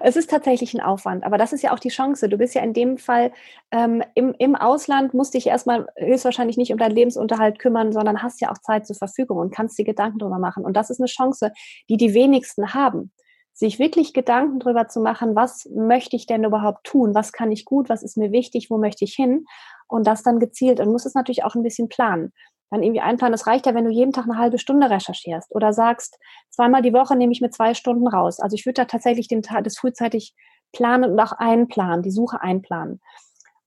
[0.00, 2.28] Es ist tatsächlich ein Aufwand, aber das ist ja auch die Chance.
[2.28, 3.32] Du bist ja in dem Fall
[3.70, 8.40] ähm, im, im Ausland, musst dich erstmal höchstwahrscheinlich nicht um deinen Lebensunterhalt kümmern, sondern hast
[8.40, 10.64] ja auch Zeit zur Verfügung und kannst dir Gedanken darüber machen.
[10.64, 11.52] Und das ist eine Chance,
[11.88, 13.12] die die wenigsten haben.
[13.52, 17.14] Sich wirklich Gedanken darüber zu machen, was möchte ich denn überhaupt tun?
[17.14, 17.88] Was kann ich gut?
[17.88, 18.70] Was ist mir wichtig?
[18.70, 19.44] Wo möchte ich hin?
[19.86, 20.80] Und das dann gezielt.
[20.80, 22.32] Und muss es natürlich auch ein bisschen planen
[22.70, 23.34] dann irgendwie einplanen.
[23.34, 26.18] Es reicht ja, wenn du jeden Tag eine halbe Stunde recherchierst oder sagst,
[26.50, 28.40] zweimal die Woche nehme ich mir zwei Stunden raus.
[28.40, 30.34] Also ich würde da tatsächlich den Tag, das frühzeitig
[30.72, 33.00] planen und auch einplanen, die Suche einplanen.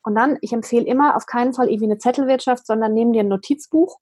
[0.04, 3.30] Und dann, ich empfehle immer auf keinen Fall irgendwie eine Zettelwirtschaft, sondern nimm dir ein
[3.30, 4.00] Notizbuch,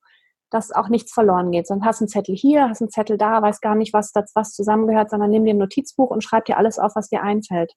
[0.49, 1.67] dass auch nichts verloren geht.
[1.67, 4.53] Sondern hast einen Zettel hier, hast einen Zettel da, weiß gar nicht, was das was
[4.53, 7.73] zusammengehört, sondern nimm dir ein Notizbuch und schreib dir alles auf, was dir einfällt.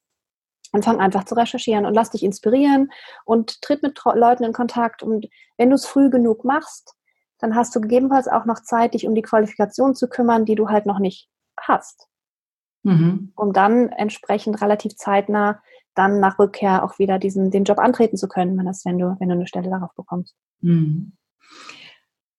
[0.72, 2.90] Und fang einfach zu recherchieren und lass dich inspirieren
[3.24, 5.04] und tritt mit Leuten in Kontakt.
[5.04, 6.94] Und wenn du es früh genug machst,
[7.38, 10.68] dann hast du gegebenenfalls auch noch Zeit, dich um die Qualifikation zu kümmern, die du
[10.68, 12.08] halt noch nicht hast.
[12.82, 13.32] Mhm.
[13.36, 15.60] Um dann entsprechend relativ zeitnah
[15.94, 19.16] dann nach Rückkehr auch wieder diesen, den Job antreten zu können, wenn, das, wenn, du,
[19.18, 20.34] wenn du eine Stelle darauf bekommst.
[20.60, 21.12] Mhm.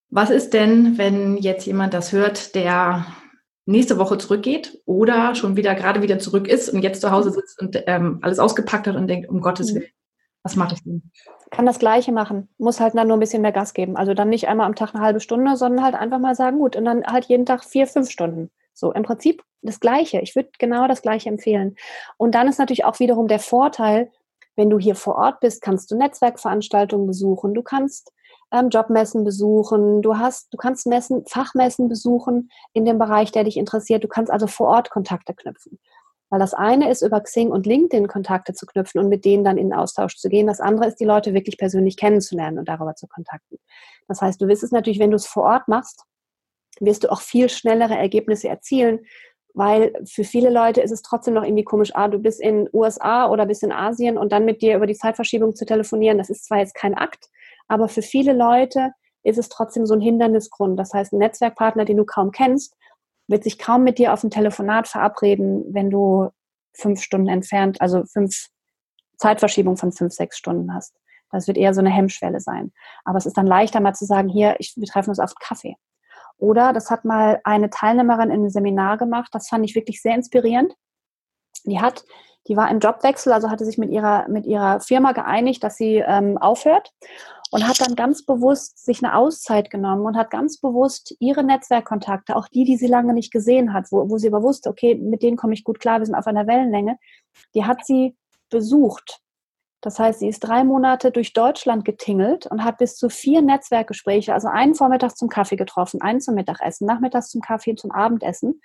[0.09, 3.05] Was ist denn, wenn jetzt jemand das hört, der
[3.65, 7.59] nächste Woche zurückgeht oder schon wieder gerade wieder zurück ist und jetzt zu Hause sitzt
[7.59, 9.77] und ähm, alles ausgepackt hat und denkt, um Gottes mhm.
[9.77, 9.89] Willen,
[10.45, 11.01] was mache ich denn?
[11.49, 13.97] Kann das Gleiche machen, muss halt dann nur ein bisschen mehr Gas geben.
[13.97, 16.75] Also dann nicht einmal am Tag eine halbe Stunde, sondern halt einfach mal sagen, gut,
[16.75, 18.51] und dann halt jeden Tag vier, fünf Stunden.
[18.71, 20.19] So, im Prinzip das Gleiche.
[20.21, 21.75] Ich würde genau das Gleiche empfehlen.
[22.17, 24.11] Und dann ist natürlich auch wiederum der Vorteil,
[24.55, 28.13] wenn du hier vor Ort bist, kannst du Netzwerkveranstaltungen besuchen, du kannst
[28.51, 33.57] ähm, Jobmessen besuchen, du hast, du kannst Messen, Fachmessen besuchen in dem Bereich, der dich
[33.57, 34.03] interessiert.
[34.03, 35.79] Du kannst also vor Ort Kontakte knüpfen.
[36.29, 39.57] Weil das eine ist, über Xing und LinkedIn Kontakte zu knüpfen und mit denen dann
[39.57, 40.47] in Austausch zu gehen.
[40.47, 43.59] Das andere ist, die Leute wirklich persönlich kennenzulernen und darüber zu kontakten.
[44.07, 46.03] Das heißt, du wirst es natürlich, wenn du es vor Ort machst,
[46.79, 49.05] wirst du auch viel schnellere Ergebnisse erzielen,
[49.53, 53.29] weil für viele Leute ist es trotzdem noch irgendwie komisch, ah, du bist in USA
[53.29, 56.45] oder bist in Asien und dann mit dir über die Zeitverschiebung zu telefonieren, das ist
[56.45, 57.29] zwar jetzt kein Akt,
[57.67, 58.91] aber für viele Leute
[59.23, 60.77] ist es trotzdem so ein Hindernisgrund.
[60.79, 62.75] Das heißt, ein Netzwerkpartner, den du kaum kennst,
[63.27, 66.29] wird sich kaum mit dir auf ein Telefonat verabreden, wenn du
[66.73, 68.47] fünf Stunden entfernt, also fünf
[69.17, 70.95] Zeitverschiebung von fünf, sechs Stunden hast.
[71.31, 72.71] Das wird eher so eine Hemmschwelle sein.
[73.03, 75.75] Aber es ist dann leichter mal zu sagen, hier, ich, wir treffen uns auf Kaffee.
[76.37, 80.15] Oder das hat mal eine Teilnehmerin in einem Seminar gemacht, das fand ich wirklich sehr
[80.15, 80.73] inspirierend.
[81.63, 82.03] Die hat,
[82.47, 86.03] die war im Jobwechsel, also hatte sich mit ihrer, mit ihrer Firma geeinigt, dass sie
[86.05, 86.91] ähm, aufhört
[87.51, 92.35] und hat dann ganz bewusst sich eine Auszeit genommen und hat ganz bewusst ihre Netzwerkkontakte,
[92.35, 95.23] auch die, die sie lange nicht gesehen hat, wo, wo sie aber wusste, okay, mit
[95.23, 96.97] denen komme ich gut klar, wir sind auf einer Wellenlänge,
[97.53, 98.15] die hat sie
[98.49, 99.21] besucht.
[99.81, 104.33] Das heißt, sie ist drei Monate durch Deutschland getingelt und hat bis zu vier Netzwerkgespräche,
[104.33, 108.61] also einen Vormittag zum Kaffee getroffen, einen zum Mittagessen, nachmittags zum Kaffee zum Abendessen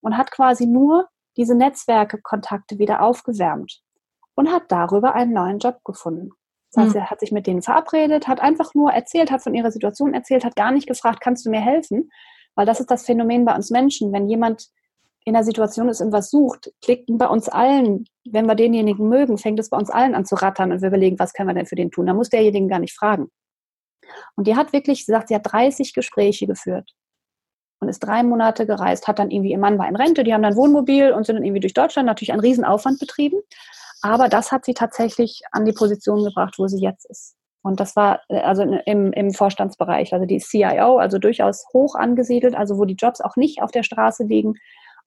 [0.00, 3.80] und hat quasi nur diese Netzwerkekontakte wieder aufgewärmt
[4.34, 6.30] und hat darüber einen neuen Job gefunden.
[6.72, 7.00] Das heißt, mhm.
[7.02, 10.44] er hat sich mit denen verabredet, hat einfach nur erzählt, hat von ihrer Situation erzählt,
[10.44, 12.10] hat gar nicht gefragt, kannst du mir helfen?
[12.56, 14.12] Weil das ist das Phänomen bei uns Menschen.
[14.12, 14.68] Wenn jemand
[15.24, 19.38] in der Situation ist und was sucht, klickt bei uns allen, wenn wir denjenigen mögen,
[19.38, 21.66] fängt es bei uns allen an zu rattern und wir überlegen, was können wir denn
[21.66, 22.06] für den tun?
[22.06, 23.28] Da muss derjenige gar nicht fragen.
[24.36, 26.92] Und die hat wirklich, sie sagt, sie hat 30 Gespräche geführt
[27.84, 30.42] und ist drei Monate gereist, hat dann irgendwie, ihr Mann war in Rente, die haben
[30.42, 33.40] dann Wohnmobil und sind dann irgendwie durch Deutschland, natürlich einen Riesenaufwand betrieben.
[34.02, 37.36] Aber das hat sie tatsächlich an die Position gebracht, wo sie jetzt ist.
[37.62, 42.54] Und das war äh, also im, im Vorstandsbereich, also die CIO, also durchaus hoch angesiedelt,
[42.54, 44.54] also wo die Jobs auch nicht auf der Straße liegen.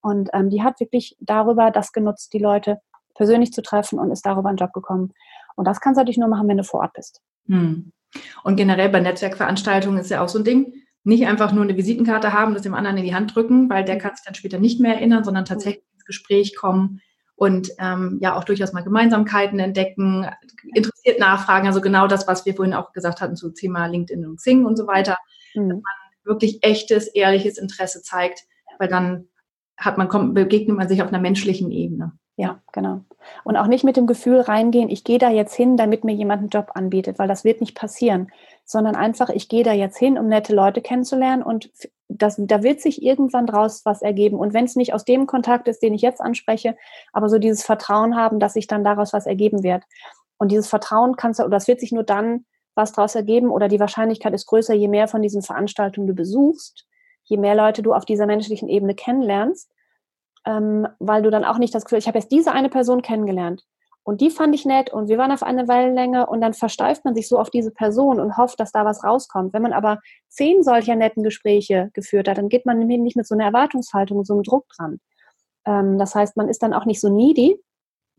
[0.01, 2.79] Und ähm, die hat wirklich darüber das genutzt, die Leute
[3.13, 5.13] persönlich zu treffen und ist darüber einen Job gekommen.
[5.55, 7.21] Und das kannst du natürlich nur machen, wenn du vor Ort bist.
[7.47, 7.91] Hm.
[8.43, 10.73] Und generell bei Netzwerkveranstaltungen ist ja auch so ein Ding,
[11.07, 13.95] nicht einfach nur eine Visitenkarte haben, das dem anderen in die Hand drücken, weil der
[13.95, 14.01] hm.
[14.01, 17.01] kann sich dann später nicht mehr erinnern, sondern tatsächlich ins Gespräch kommen,
[17.37, 20.27] und ähm, ja auch durchaus mal Gemeinsamkeiten entdecken,
[20.73, 24.37] interessiert nachfragen, also genau das, was wir vorhin auch gesagt hatten zu Thema LinkedIn und
[24.37, 25.17] Xing und so weiter,
[25.53, 25.69] mhm.
[25.69, 25.93] dass man
[26.23, 28.45] wirklich echtes, ehrliches Interesse zeigt,
[28.79, 29.27] weil dann
[29.77, 32.13] hat man kommt, begegnet man sich auf einer menschlichen Ebene.
[32.37, 33.01] Ja, genau.
[33.43, 36.39] Und auch nicht mit dem Gefühl reingehen, ich gehe da jetzt hin, damit mir jemand
[36.39, 38.31] einen Job anbietet, weil das wird nicht passieren,
[38.67, 41.71] sondern einfach, ich gehe da jetzt hin, um nette Leute kennenzulernen und
[42.09, 44.37] das, da wird sich irgendwann draus was ergeben.
[44.37, 46.75] Und wenn es nicht aus dem Kontakt ist, den ich jetzt anspreche,
[47.13, 49.83] aber so dieses Vertrauen haben, dass sich dann daraus was ergeben wird.
[50.37, 53.69] Und dieses Vertrauen kannst du, oder das wird sich nur dann was daraus ergeben, oder
[53.69, 56.85] die Wahrscheinlichkeit ist größer, je mehr von diesen Veranstaltungen du besuchst,
[57.23, 59.71] je mehr Leute du auf dieser menschlichen Ebene kennenlernst,
[60.45, 63.63] ähm, weil du dann auch nicht das Gefühl, ich habe jetzt diese eine Person kennengelernt
[64.07, 67.13] und die fand ich nett und wir waren auf eine Wellenlänge und dann versteift man
[67.13, 69.51] sich so auf diese Person und hofft, dass da was rauskommt.
[69.51, 73.35] Wenn man aber zehn solcher netten Gespräche geführt hat, dann geht man nicht mit so
[73.35, 75.01] einer Erwartungshaltung, so einem Druck dran.
[75.65, 77.61] Ähm, das heißt, man ist dann auch nicht so needy.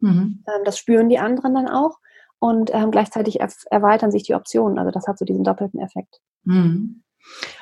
[0.01, 0.45] Mhm.
[0.47, 1.97] Ähm, das spüren die anderen dann auch.
[2.39, 4.79] Und ähm, gleichzeitig erweitern sich die Optionen.
[4.79, 6.21] Also das hat so diesen doppelten Effekt.
[6.45, 7.03] Mhm.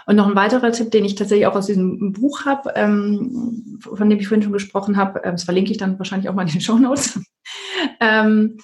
[0.07, 4.09] Und noch ein weiterer Tipp, den ich tatsächlich auch aus diesem Buch habe, ähm, von
[4.09, 6.53] dem ich vorhin schon gesprochen habe, ähm, das verlinke ich dann wahrscheinlich auch mal in
[6.53, 7.21] den Show Notes,
[8.01, 8.59] ähm,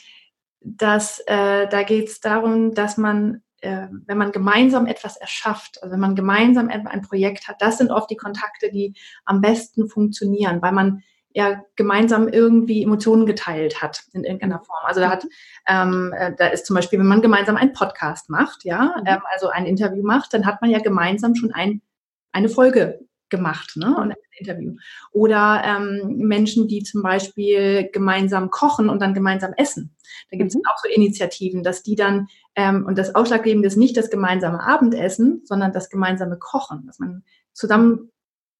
[0.60, 5.92] dass äh, da geht es darum, dass man, äh, wenn man gemeinsam etwas erschafft, also
[5.92, 10.62] wenn man gemeinsam ein Projekt hat, das sind oft die Kontakte, die am besten funktionieren,
[10.62, 11.02] weil man
[11.34, 14.84] ja gemeinsam irgendwie Emotionen geteilt hat in irgendeiner Form.
[14.84, 15.26] Also da hat,
[15.66, 19.06] ähm, äh, da ist zum Beispiel, wenn man gemeinsam einen Podcast macht, ja, mhm.
[19.06, 21.82] ähm, also ein Interview macht, dann hat man ja gemeinsam schon ein,
[22.32, 23.00] eine Folge
[23.32, 24.76] gemacht, ne, und ein Interview.
[25.10, 29.96] Oder ähm, Menschen, die zum Beispiel gemeinsam kochen und dann gemeinsam essen.
[30.30, 30.62] Da gibt es mhm.
[30.70, 35.42] auch so Initiativen, dass die dann, ähm, und das Ausschlaggebende ist nicht das gemeinsame Abendessen,
[35.44, 38.12] sondern das gemeinsame Kochen, dass man zusammen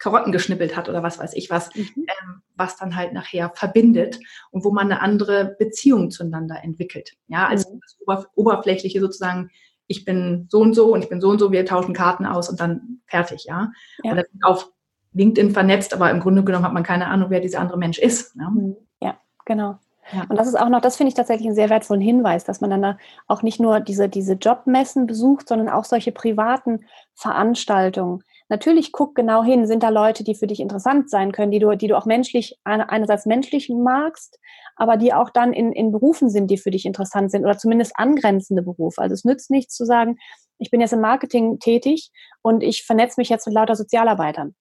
[0.02, 1.88] Karotten geschnippelt hat oder was weiß ich was, mhm.
[1.96, 4.18] ähm, was dann halt nachher verbindet
[4.50, 7.12] und wo man eine andere Beziehung zueinander entwickelt.
[7.28, 7.80] Ja, als mhm.
[8.06, 9.50] das Oberflächliche sozusagen,
[9.86, 12.50] ich bin so und so und ich bin so und so, wir tauschen Karten aus
[12.50, 13.70] und dann fertig, ja.
[14.02, 14.12] ja.
[14.12, 14.72] Oder auf
[15.12, 18.34] LinkedIn vernetzt, aber im Grunde genommen hat man keine Ahnung, wer dieser andere Mensch ist.
[18.34, 18.76] Ja, mhm.
[19.00, 19.78] ja genau.
[20.12, 20.26] Ja.
[20.28, 22.70] Und das ist auch noch, das finde ich tatsächlich einen sehr wertvollen Hinweis, dass man
[22.70, 28.92] dann da auch nicht nur diese, diese Jobmessen besucht, sondern auch solche privaten Veranstaltungen Natürlich
[28.92, 31.86] guck genau hin, sind da Leute, die für dich interessant sein können, die du, die
[31.86, 34.38] du auch menschlich, einerseits menschlich magst,
[34.76, 37.92] aber die auch dann in, in Berufen sind, die für dich interessant sind oder zumindest
[37.96, 39.00] angrenzende Berufe.
[39.00, 40.18] Also es nützt nichts zu sagen,
[40.58, 42.10] ich bin jetzt im Marketing tätig
[42.42, 44.54] und ich vernetze mich jetzt mit lauter Sozialarbeitern.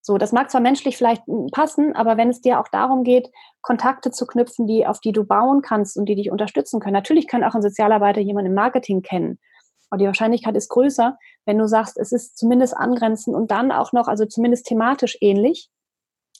[0.00, 3.30] So, das mag zwar menschlich vielleicht passen, aber wenn es dir auch darum geht,
[3.62, 6.94] Kontakte zu knüpfen, die, auf die du bauen kannst und die dich unterstützen können.
[6.94, 9.40] Natürlich kann auch ein Sozialarbeiter jemanden im Marketing kennen
[9.90, 13.92] aber die Wahrscheinlichkeit ist größer, wenn du sagst, es ist zumindest angrenzend und dann auch
[13.92, 15.70] noch, also zumindest thematisch ähnlich.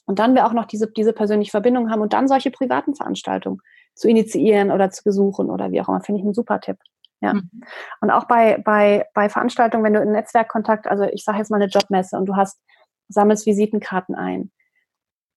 [0.05, 3.59] Und dann wir auch noch diese, diese persönliche Verbindung haben und dann solche privaten Veranstaltungen
[3.95, 6.77] zu initiieren oder zu besuchen oder wie auch immer, finde ich einen super Tipp.
[7.21, 7.33] Ja.
[7.33, 7.49] Mhm.
[8.01, 11.61] Und auch bei, bei, bei Veranstaltungen, wenn du in Netzwerkkontakt, also ich sage jetzt mal
[11.61, 12.59] eine Jobmesse und du hast,
[13.07, 14.51] sammelst Visitenkarten ein,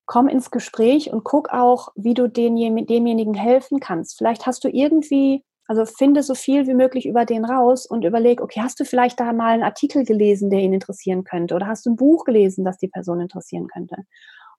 [0.07, 4.17] komm ins Gespräch und guck auch, wie du den, demjenigen helfen kannst.
[4.17, 8.41] Vielleicht hast du irgendwie also finde so viel wie möglich über den raus und überleg,
[8.41, 11.55] okay, hast du vielleicht da mal einen Artikel gelesen, der ihn interessieren könnte?
[11.55, 13.97] Oder hast du ein Buch gelesen, das die Person interessieren könnte?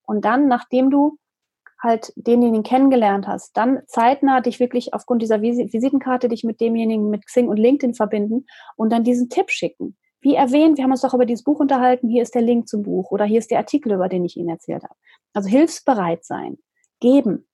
[0.03, 1.17] Und dann, nachdem du
[1.81, 7.25] halt denjenigen kennengelernt hast, dann zeitnah dich wirklich aufgrund dieser Visitenkarte dich mit demjenigen mit
[7.25, 8.45] Xing und LinkedIn verbinden
[8.75, 9.97] und dann diesen Tipp schicken.
[10.21, 12.83] Wie erwähnt, wir haben uns doch über dieses Buch unterhalten, hier ist der Link zum
[12.83, 14.95] Buch oder hier ist der Artikel, über den ich Ihnen erzählt habe.
[15.33, 16.59] Also hilfsbereit sein,
[16.99, 17.48] geben,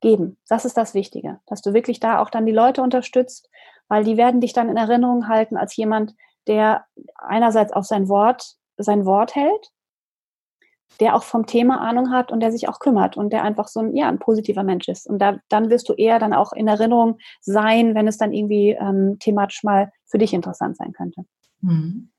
[0.00, 0.38] geben.
[0.48, 3.48] Das ist das Wichtige, dass du wirklich da auch dann die Leute unterstützt,
[3.88, 6.14] weil die werden dich dann in Erinnerung halten als jemand,
[6.46, 6.84] der
[7.16, 9.70] einerseits auf sein Wort, sein Wort hält,
[11.00, 13.80] der auch vom Thema Ahnung hat und der sich auch kümmert und der einfach so
[13.80, 15.06] ein, ja, ein positiver Mensch ist.
[15.06, 18.70] Und da, dann wirst du eher dann auch in Erinnerung sein, wenn es dann irgendwie
[18.70, 21.24] ähm, thematisch mal für dich interessant sein könnte.
[21.60, 22.10] Mhm.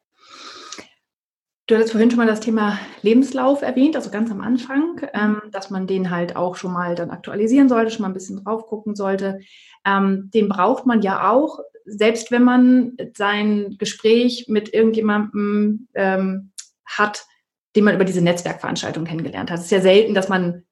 [1.69, 5.69] Du hattest vorhin schon mal das Thema Lebenslauf erwähnt, also ganz am Anfang, ähm, dass
[5.69, 8.95] man den halt auch schon mal dann aktualisieren sollte, schon mal ein bisschen drauf gucken
[8.95, 9.41] sollte.
[9.85, 16.53] Ähm, den braucht man ja auch, selbst wenn man sein Gespräch mit irgendjemandem ähm,
[16.85, 17.27] hat,
[17.75, 19.59] den man über diese Netzwerkveranstaltung kennengelernt hat.
[19.59, 20.63] Es ist ja selten, dass man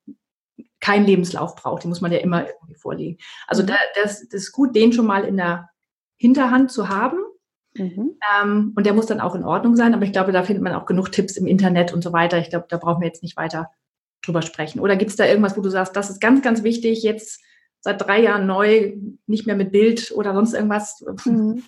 [0.79, 3.17] keinen Lebenslauf braucht, den muss man ja immer irgendwie vorlegen.
[3.45, 3.67] Also mhm.
[3.67, 5.69] da, das, das ist gut, den schon mal in der
[6.15, 7.19] Hinterhand zu haben
[7.77, 8.17] Mhm.
[8.41, 10.73] Ähm, und der muss dann auch in Ordnung sein, aber ich glaube, da findet man
[10.73, 12.37] auch genug Tipps im Internet und so weiter.
[12.37, 13.71] Ich glaube, da brauchen wir jetzt nicht weiter
[14.25, 14.79] drüber sprechen.
[14.79, 17.41] Oder gibt es da irgendwas, wo du sagst, das ist ganz, ganz wichtig, jetzt
[17.81, 18.95] seit drei Jahren neu,
[19.27, 21.03] nicht mehr mit Bild oder sonst irgendwas?
[21.25, 21.63] Mhm.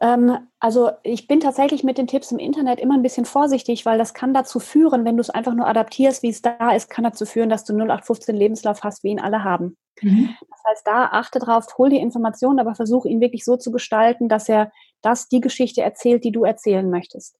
[0.00, 3.98] Ähm, also ich bin tatsächlich mit den Tipps im Internet immer ein bisschen vorsichtig, weil
[3.98, 7.04] das kann dazu führen, wenn du es einfach nur adaptierst, wie es da ist, kann
[7.04, 9.76] dazu führen, dass du 0815 Lebenslauf hast, wie ihn alle haben.
[10.02, 10.30] Mhm.
[10.50, 14.28] Das heißt, da achte drauf, hol die Informationen, aber versuche ihn wirklich so zu gestalten,
[14.28, 17.36] dass er das die Geschichte erzählt, die du erzählen möchtest.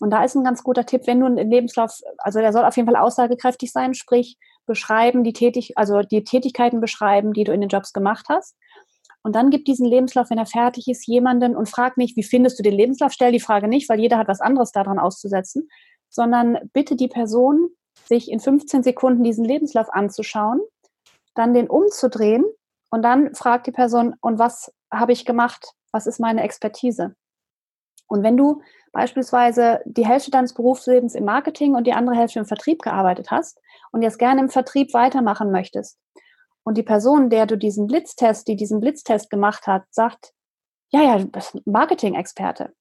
[0.00, 2.76] Und da ist ein ganz guter Tipp, wenn du einen Lebenslauf, also der soll auf
[2.76, 7.60] jeden Fall aussagekräftig sein, sprich beschreiben, die tätig, also die Tätigkeiten beschreiben, die du in
[7.60, 8.56] den Jobs gemacht hast.
[9.22, 12.58] Und dann gib diesen Lebenslauf, wenn er fertig ist, jemanden und frag nicht, wie findest
[12.58, 13.12] du den Lebenslauf?
[13.12, 15.68] Stell die Frage nicht, weil jeder hat was anderes daran auszusetzen,
[16.10, 17.70] sondern bitte die Person,
[18.06, 20.60] sich in 15 Sekunden diesen Lebenslauf anzuschauen,
[21.34, 22.44] dann den umzudrehen
[22.90, 25.72] und dann fragt die Person, und was habe ich gemacht?
[25.94, 27.14] Was ist meine Expertise?
[28.08, 32.46] Und wenn du beispielsweise die Hälfte deines Berufslebens im Marketing und die andere Hälfte im
[32.46, 33.60] Vertrieb gearbeitet hast
[33.92, 36.00] und jetzt gerne im Vertrieb weitermachen möchtest
[36.64, 40.32] und die Person, der du diesen Blitztest, die diesen Blitztest gemacht hat, sagt,
[40.90, 42.74] ja, ja, das ist Marketing-Experte,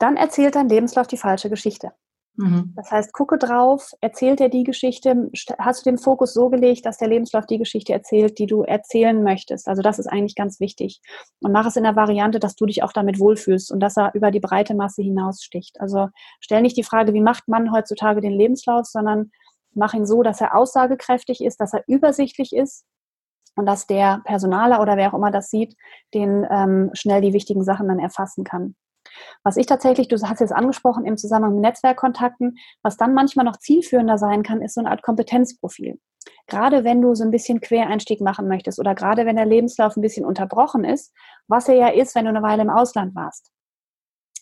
[0.00, 1.92] dann erzählt dein Lebenslauf die falsche Geschichte.
[2.36, 2.72] Mhm.
[2.74, 6.98] Das heißt, gucke drauf, erzählt er die Geschichte, hast du den Fokus so gelegt, dass
[6.98, 9.68] der Lebenslauf die Geschichte erzählt, die du erzählen möchtest.
[9.68, 11.00] Also das ist eigentlich ganz wichtig.
[11.40, 14.14] Und mach es in der Variante, dass du dich auch damit wohlfühlst und dass er
[14.14, 15.80] über die breite Masse hinaussticht.
[15.80, 16.08] Also
[16.40, 19.30] stell nicht die Frage, wie macht man heutzutage den Lebenslauf, sondern
[19.72, 22.84] mach ihn so, dass er aussagekräftig ist, dass er übersichtlich ist
[23.54, 25.76] und dass der Personaler oder wer auch immer das sieht,
[26.12, 28.74] den ähm, schnell die wichtigen Sachen dann erfassen kann.
[29.42, 33.58] Was ich tatsächlich, du hast jetzt angesprochen im Zusammenhang mit Netzwerkkontakten, was dann manchmal noch
[33.58, 35.98] zielführender sein kann, ist so eine Art Kompetenzprofil.
[36.46, 40.02] Gerade wenn du so ein bisschen Quereinstieg machen möchtest oder gerade wenn der Lebenslauf ein
[40.02, 41.12] bisschen unterbrochen ist,
[41.48, 43.50] was er ja ist, wenn du eine Weile im Ausland warst.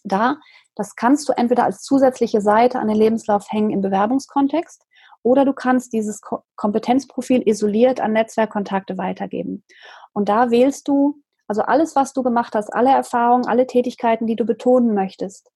[0.05, 0.39] Da,
[0.75, 4.85] das kannst du entweder als zusätzliche Seite an den Lebenslauf hängen im Bewerbungskontext
[5.23, 6.21] oder du kannst dieses
[6.57, 9.65] Kompetenzprofil isoliert an Netzwerkkontakte weitergeben.
[10.13, 11.22] Und da wählst du
[11.53, 15.51] also alles, was du gemacht hast, alle Erfahrungen, alle Tätigkeiten, die du betonen möchtest,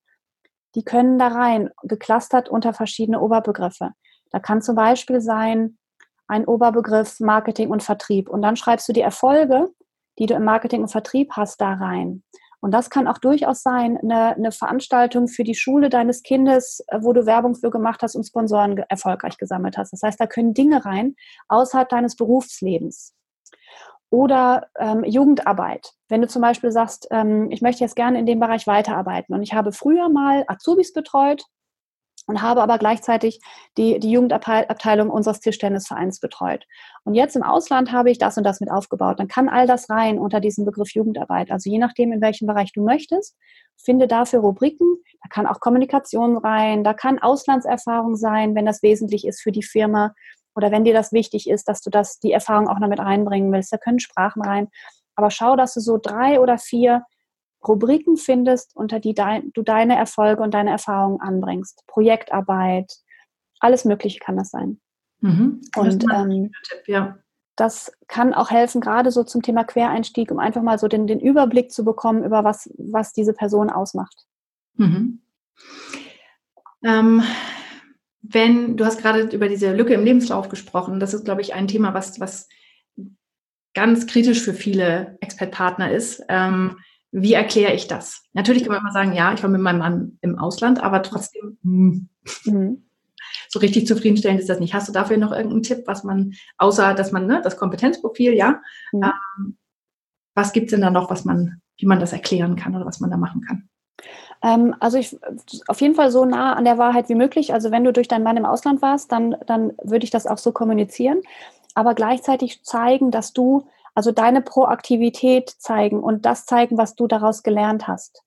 [0.74, 3.92] die können da rein, geclustert unter verschiedene Oberbegriffe.
[4.30, 5.78] Da kann zum Beispiel sein
[6.28, 8.28] ein Oberbegriff Marketing und Vertrieb.
[8.28, 9.70] Und dann schreibst du die Erfolge,
[10.18, 12.22] die du im Marketing und Vertrieb hast, da rein.
[12.60, 17.14] Und das kann auch durchaus sein, eine, eine, Veranstaltung für die Schule deines Kindes, wo
[17.14, 19.94] du Werbung für gemacht hast und Sponsoren erfolgreich gesammelt hast.
[19.94, 21.16] Das heißt, da können Dinge rein
[21.48, 23.14] außerhalb deines Berufslebens.
[24.10, 25.92] Oder ähm, Jugendarbeit.
[26.08, 29.42] Wenn du zum Beispiel sagst, ähm, ich möchte jetzt gerne in dem Bereich weiterarbeiten und
[29.42, 31.44] ich habe früher mal Azubis betreut
[32.26, 33.40] und habe aber gleichzeitig
[33.76, 36.64] die, die Jugendabteilung unseres Tischtennisvereins betreut.
[37.04, 39.20] Und jetzt im Ausland habe ich das und das mit aufgebaut.
[39.20, 41.50] Dann kann all das rein unter diesen Begriff Jugendarbeit.
[41.50, 43.36] Also je nachdem, in welchem Bereich du möchtest,
[43.76, 44.86] finde dafür Rubriken.
[45.22, 49.62] Da kann auch Kommunikation rein, da kann Auslandserfahrung sein, wenn das wesentlich ist für die
[49.62, 50.12] Firma
[50.56, 53.52] oder wenn dir das wichtig ist, dass du das, die Erfahrung auch noch mit reinbringen
[53.52, 54.68] willst, da können Sprachen rein.
[55.14, 57.04] Aber schau, dass du so drei oder vier
[57.66, 61.84] Rubriken findest, unter die dein, du deine Erfolge und deine Erfahrungen anbringst.
[61.86, 62.92] Projektarbeit,
[63.60, 64.80] alles Mögliche kann das sein.
[65.20, 65.60] Mhm.
[65.76, 67.18] Und ähm, Tipp, ja.
[67.56, 71.20] das kann auch helfen, gerade so zum Thema Quereinstieg, um einfach mal so den, den
[71.20, 74.26] Überblick zu bekommen, über was, was diese Person ausmacht.
[74.74, 75.20] Mhm.
[76.84, 77.22] Ähm,
[78.28, 81.68] wenn, du hast gerade über diese Lücke im Lebenslauf gesprochen, das ist, glaube ich, ein
[81.68, 82.48] Thema, was, was
[83.74, 86.22] ganz kritisch für viele Expertpartner ist.
[86.28, 86.78] Ähm,
[87.12, 88.24] wie erkläre ich das?
[88.32, 91.58] Natürlich kann man immer sagen, ja, ich war mit meinem Mann im Ausland, aber trotzdem
[91.62, 92.08] hm,
[92.44, 92.86] mhm.
[93.48, 94.74] so richtig zufriedenstellend ist das nicht.
[94.74, 98.60] Hast du dafür noch irgendeinen Tipp, was man, außer dass man, ne, das Kompetenzprofil, ja,
[98.92, 99.02] mhm.
[99.04, 99.58] ähm,
[100.34, 103.00] was gibt es denn da noch, was man, wie man das erklären kann oder was
[103.00, 103.68] man da machen kann?
[104.42, 105.18] Ähm, also ich,
[105.68, 107.52] auf jeden Fall so nah an der Wahrheit wie möglich.
[107.52, 110.38] Also wenn du durch deinen Mann im Ausland warst, dann, dann würde ich das auch
[110.38, 111.20] so kommunizieren.
[111.74, 117.42] Aber gleichzeitig zeigen, dass du, also deine Proaktivität zeigen und das zeigen, was du daraus
[117.42, 118.22] gelernt hast.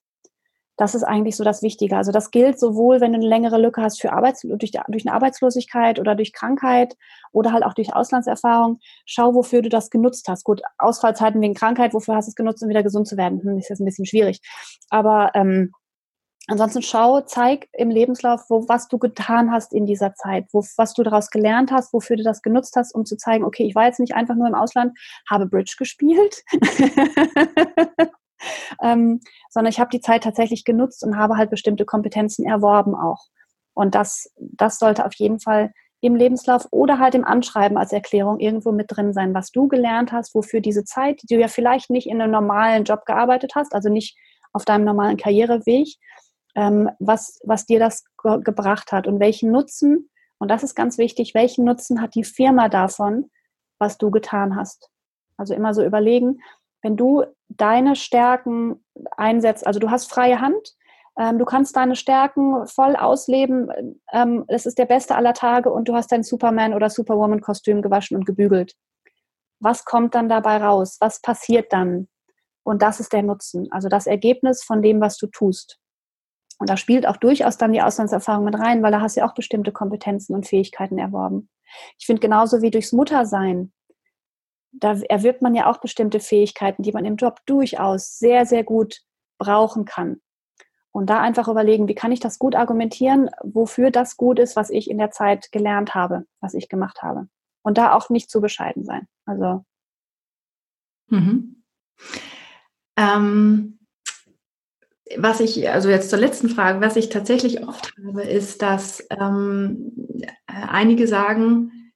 [0.79, 1.97] Das ist eigentlich so das Wichtige.
[1.97, 5.13] Also das gilt sowohl, wenn du eine längere Lücke hast für Arbeits durch, durch eine
[5.13, 6.95] Arbeitslosigkeit oder durch Krankheit
[7.33, 8.79] oder halt auch durch Auslandserfahrung.
[9.05, 10.45] Schau, wofür du das genutzt hast.
[10.45, 13.43] Gut, Ausfallzeiten wegen Krankheit, wofür hast du es genutzt, um wieder gesund zu werden?
[13.43, 14.39] Hm, ist jetzt ein bisschen schwierig.
[14.89, 15.73] Aber ähm,
[16.49, 20.95] Ansonsten schau, zeig im Lebenslauf, wo, was du getan hast in dieser Zeit, wo, was
[20.95, 23.85] du daraus gelernt hast, wofür du das genutzt hast, um zu zeigen, okay, ich war
[23.85, 24.97] jetzt nicht einfach nur im Ausland,
[25.29, 26.43] habe Bridge gespielt,
[28.81, 33.27] ähm, sondern ich habe die Zeit tatsächlich genutzt und habe halt bestimmte Kompetenzen erworben auch.
[33.75, 38.39] Und das, das sollte auf jeden Fall im Lebenslauf oder halt im Anschreiben als Erklärung
[38.39, 41.91] irgendwo mit drin sein, was du gelernt hast, wofür diese Zeit, die du ja vielleicht
[41.91, 44.17] nicht in einem normalen Job gearbeitet hast, also nicht
[44.51, 45.95] auf deinem normalen Karriereweg,
[46.55, 50.09] ähm, was, was dir das ge gebracht hat und welchen Nutzen,
[50.39, 53.29] und das ist ganz wichtig, welchen Nutzen hat die Firma davon,
[53.77, 54.89] was du getan hast.
[55.37, 56.41] Also immer so überlegen,
[56.81, 58.83] wenn du deine Stärken
[59.17, 60.75] einsetzt, also du hast freie Hand,
[61.17, 65.87] ähm, du kannst deine Stärken voll ausleben, ähm, es ist der beste aller Tage und
[65.87, 68.75] du hast dein Superman- oder Superwoman-Kostüm gewaschen und gebügelt.
[69.59, 70.97] Was kommt dann dabei raus?
[71.01, 72.07] Was passiert dann?
[72.63, 75.79] Und das ist der Nutzen, also das Ergebnis von dem, was du tust.
[76.59, 79.27] Und da spielt auch durchaus dann die Auslandserfahrung mit rein, weil da hast du ja
[79.27, 81.49] auch bestimmte Kompetenzen und Fähigkeiten erworben.
[81.97, 83.71] Ich finde genauso wie durchs Muttersein,
[84.71, 89.01] da erwirbt man ja auch bestimmte Fähigkeiten, die man im Job durchaus sehr, sehr gut
[89.39, 90.21] brauchen kann.
[90.91, 94.69] Und da einfach überlegen, wie kann ich das gut argumentieren, wofür das gut ist, was
[94.69, 97.29] ich in der Zeit gelernt habe, was ich gemacht habe.
[97.61, 99.07] Und da auch nicht zu bescheiden sein.
[99.25, 99.63] Also.
[101.07, 101.63] Mhm.
[102.97, 103.78] Ähm,
[105.17, 109.91] was ich, also jetzt zur letzten Frage, was ich tatsächlich oft habe, ist, dass ähm,
[110.45, 111.93] einige sagen,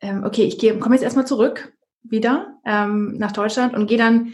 [0.00, 1.72] ähm, okay, ich komme jetzt erstmal zurück
[2.02, 4.32] wieder ähm, nach Deutschland und gehe dann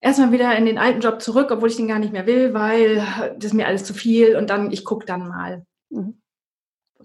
[0.00, 3.06] erstmal wieder in den alten Job zurück, obwohl ich den gar nicht mehr will, weil
[3.36, 5.66] das ist mir alles zu viel und dann, ich gucke dann mal.
[5.90, 6.20] Mhm.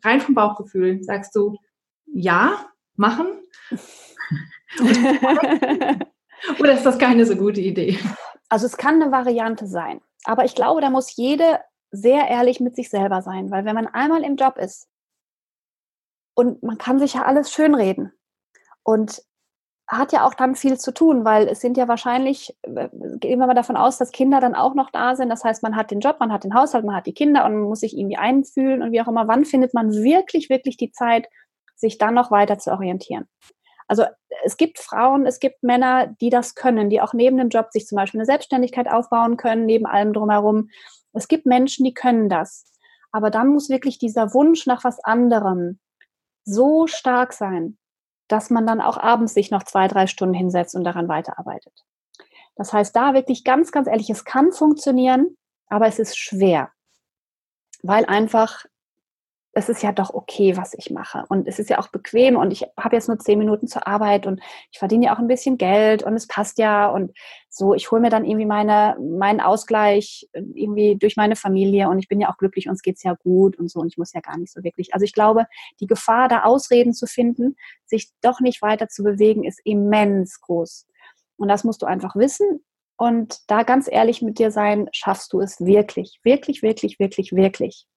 [0.04, 1.58] Rein vom Bauchgefühl sagst du,
[2.06, 2.66] ja,
[2.96, 3.28] machen?
[6.60, 7.98] Oder ist das keine so gute Idee?
[8.50, 10.02] Also es kann eine Variante sein.
[10.26, 11.60] Aber ich glaube, da muss jede
[11.92, 14.88] sehr ehrlich mit sich selber sein, weil wenn man einmal im Job ist
[16.36, 18.12] und man kann sich ja alles schönreden
[18.84, 19.24] und
[19.88, 23.48] hat ja auch dann viel zu tun, weil es sind ja wahrscheinlich, äh, gehen wir
[23.48, 25.30] mal davon aus, dass Kinder dann auch noch da sind.
[25.30, 27.54] Das heißt, man hat den Job, man hat den Haushalt, man hat die Kinder und
[27.54, 29.28] man muss sich irgendwie einfühlen und wie auch immer.
[29.28, 31.28] Wann findet man wirklich, wirklich die Zeit,
[31.76, 33.28] sich dann noch weiter zu orientieren?
[33.90, 34.06] Also
[34.44, 37.88] es gibt Frauen, es gibt Männer, die das können, die auch neben dem Job sich
[37.88, 40.70] zum Beispiel eine Selbstständigkeit aufbauen können, neben allem drumherum.
[41.12, 42.72] Es gibt Menschen, die können das.
[43.12, 45.80] Aber dann muss wirklich dieser Wunsch nach was anderem
[46.46, 47.80] so stark sein,
[48.28, 51.74] dass man dann auch abends sich noch zwei, drei Stunden hinsetzt und daran weiterarbeitet.
[52.56, 55.36] Das heißt, da wirklich ganz, ganz ehrlich, es kann funktionieren,
[55.68, 56.72] aber es ist schwer,
[57.82, 58.66] weil einfach
[59.54, 61.26] es ist ja doch okay, was ich mache.
[61.30, 64.28] Und es ist ja auch bequem und ich habe jetzt nur zehn Minuten zur Arbeit
[64.28, 64.40] und
[64.72, 67.12] ich verdiene ja auch ein bisschen Geld und es passt ja und
[67.50, 71.98] so, ich hole mir dann irgendwie meine, meinen Ausgleich äh, irgendwie durch meine Familie und
[71.98, 74.22] ich bin ja auch glücklich, uns geht's ja gut und so und ich muss ja
[74.22, 74.94] gar nicht so wirklich.
[74.94, 75.46] Also ich glaube,
[75.80, 80.86] die Gefahr, da Ausreden zu finden, sich doch nicht weiter zu bewegen, ist immens groß.
[81.38, 82.64] Und das musst du einfach wissen
[82.98, 87.88] und da ganz ehrlich mit dir sein, schaffst du es wirklich, wirklich, wirklich, wirklich, wirklich.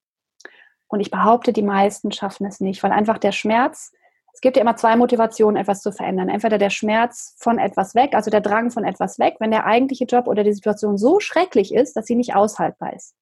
[0.93, 3.93] Und ich behaupte, die meisten schaffen es nicht, weil einfach der Schmerz,
[4.35, 6.29] es gibt ja immer zwei Motivationen, etwas zu verändern.
[6.29, 10.05] Entweder der Schmerz von etwas weg, also der Drang von etwas weg, wenn der eigentliche
[10.05, 13.15] Job oder die Situation so schrecklich ist, dass sie nicht aushaltbar ist.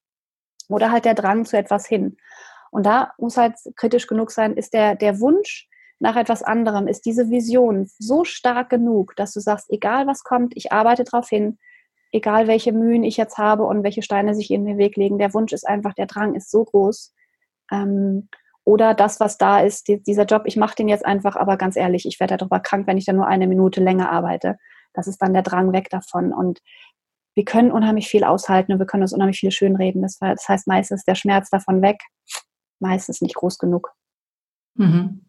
[0.67, 2.17] Oder halt der Drang zu etwas hin.
[2.71, 5.69] Und da muss halt kritisch genug sein, ist der, der Wunsch
[5.99, 10.57] nach etwas anderem, ist diese Vision so stark genug, dass du sagst, egal was kommt,
[10.57, 11.57] ich arbeite darauf hin,
[12.11, 15.33] egal welche Mühen ich jetzt habe und welche Steine sich in den Weg legen, der
[15.33, 17.13] Wunsch ist einfach, der Drang ist so groß,
[17.71, 18.27] ähm,
[18.63, 21.75] oder das, was da ist, die, dieser Job, ich mache den jetzt einfach, aber ganz
[21.75, 24.57] ehrlich, ich werde darüber krank, wenn ich dann nur eine Minute länger arbeite.
[24.93, 26.31] Das ist dann der Drang weg davon.
[26.31, 26.59] Und
[27.33, 30.01] wir können unheimlich viel aushalten und wir können uns unheimlich viel schönreden.
[30.01, 32.01] Das, das heißt, meistens der Schmerz davon weg,
[32.79, 33.93] meistens nicht groß genug.
[34.75, 35.25] Mhm.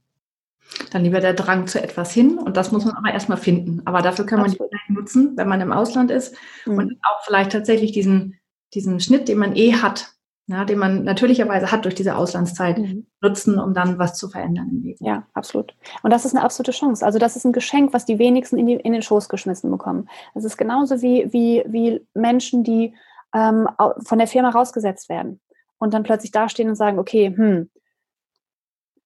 [0.90, 3.82] Dann lieber der Drang zu etwas hin und das muss man aber erstmal finden.
[3.84, 6.36] Aber dafür kann man die Zeit nutzen, wenn man im Ausland ist
[6.66, 6.78] mhm.
[6.78, 8.38] und auch vielleicht tatsächlich diesen,
[8.74, 10.12] diesen Schnitt, den man eh hat,
[10.52, 13.06] ja, den man natürlicherweise hat durch diese Auslandszeit, mhm.
[13.22, 15.04] nutzen, um dann was zu verändern im Leben.
[15.04, 15.74] Ja, absolut.
[16.02, 17.04] Und das ist eine absolute Chance.
[17.04, 20.08] Also das ist ein Geschenk, was die wenigsten in, die, in den Schoß geschmissen bekommen.
[20.34, 22.94] Das ist genauso wie, wie, wie Menschen, die
[23.34, 23.66] ähm,
[24.04, 25.40] von der Firma rausgesetzt werden
[25.78, 27.70] und dann plötzlich dastehen und sagen, okay, hm,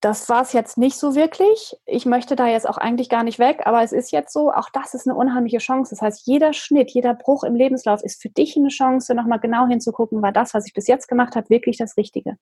[0.01, 1.75] das war es jetzt nicht so wirklich.
[1.85, 4.69] Ich möchte da jetzt auch eigentlich gar nicht weg, aber es ist jetzt so, auch
[4.71, 5.89] das ist eine unheimliche Chance.
[5.89, 9.67] Das heißt, jeder Schnitt, jeder Bruch im Lebenslauf ist für dich eine Chance, nochmal genau
[9.67, 12.37] hinzugucken, war das, was ich bis jetzt gemacht habe, wirklich das Richtige?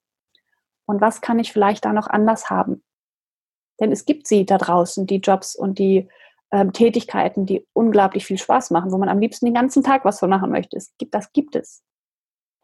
[0.84, 2.82] Und was kann ich vielleicht da noch anders haben?
[3.80, 6.08] Denn es gibt sie da draußen, die Jobs und die
[6.52, 10.18] ähm, Tätigkeiten, die unglaublich viel Spaß machen, wo man am liebsten den ganzen Tag was
[10.18, 10.76] von machen möchte.
[10.76, 11.82] Es gibt, das gibt es.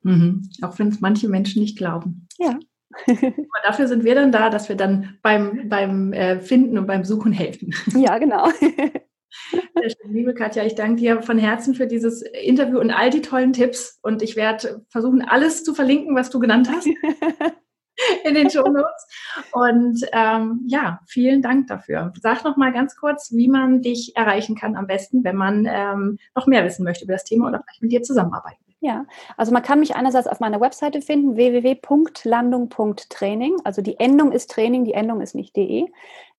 [0.03, 0.51] Mhm.
[0.62, 2.28] Auch wenn es manche Menschen nicht glauben.
[2.38, 2.59] Ja.
[3.07, 7.05] Aber dafür sind wir dann da, dass wir dann beim, beim äh, Finden und beim
[7.05, 7.74] Suchen helfen.
[7.95, 8.49] Ja, genau.
[10.05, 13.99] Liebe Katja, ich danke dir von Herzen für dieses Interview und all die tollen Tipps.
[14.03, 16.86] Und ich werde versuchen, alles zu verlinken, was du genannt hast
[18.24, 19.07] in den Show Notes.
[19.53, 22.12] Und ähm, ja, vielen Dank dafür.
[22.20, 26.18] Sag noch mal ganz kurz, wie man dich erreichen kann am besten, wenn man ähm,
[26.34, 28.62] noch mehr wissen möchte über das Thema oder vielleicht mit dir zusammenarbeiten.
[28.85, 29.07] Ja,
[29.37, 33.59] also man kann mich einerseits auf meiner Webseite finden, www.landung.training.
[33.62, 35.87] Also die Endung ist Training, die Endung ist nicht de.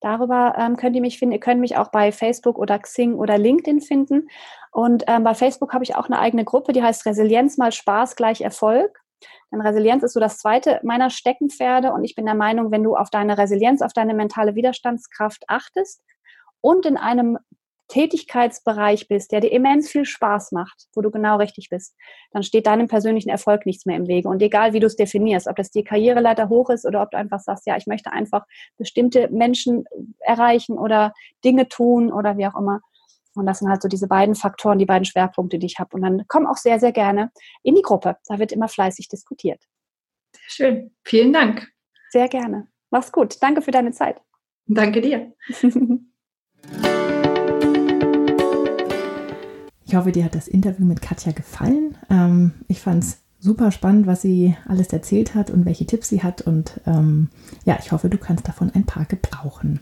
[0.02, 1.32] Darüber ähm, könnt ihr mich finden.
[1.32, 4.28] Ihr könnt mich auch bei Facebook oder Xing oder LinkedIn finden.
[4.72, 8.14] Und ähm, bei Facebook habe ich auch eine eigene Gruppe, die heißt Resilienz mal Spaß
[8.14, 9.00] gleich Erfolg.
[9.50, 11.94] Denn Resilienz ist so das zweite meiner Steckenpferde.
[11.94, 16.02] Und ich bin der Meinung, wenn du auf deine Resilienz, auf deine mentale Widerstandskraft achtest
[16.60, 17.38] und in einem
[17.88, 21.94] Tätigkeitsbereich bist, der dir immens viel Spaß macht, wo du genau richtig bist,
[22.30, 24.28] dann steht deinem persönlichen Erfolg nichts mehr im Wege.
[24.28, 27.18] Und egal, wie du es definierst, ob das die Karriereleiter hoch ist oder ob du
[27.18, 28.46] einfach sagst, ja, ich möchte einfach
[28.78, 29.84] bestimmte Menschen
[30.20, 31.12] erreichen oder
[31.44, 32.80] Dinge tun oder wie auch immer,
[33.34, 35.94] Und das sind halt so diese beiden Faktoren, die beiden Schwerpunkte, die ich habe.
[35.96, 37.30] Und dann komm auch sehr, sehr gerne
[37.62, 38.16] in die Gruppe.
[38.26, 39.62] Da wird immer fleißig diskutiert.
[40.32, 40.96] Sehr schön.
[41.04, 41.68] Vielen Dank.
[42.10, 42.68] Sehr gerne.
[42.90, 43.42] Mach's gut.
[43.42, 44.22] Danke für deine Zeit.
[44.66, 45.34] Danke dir.
[49.86, 51.96] Ich hoffe, dir hat das Interview mit Katja gefallen.
[52.10, 56.22] Ähm, ich fand es super spannend, was sie alles erzählt hat und welche Tipps sie
[56.22, 56.40] hat.
[56.40, 57.28] Und ähm,
[57.66, 59.80] ja, ich hoffe, du kannst davon ein paar gebrauchen.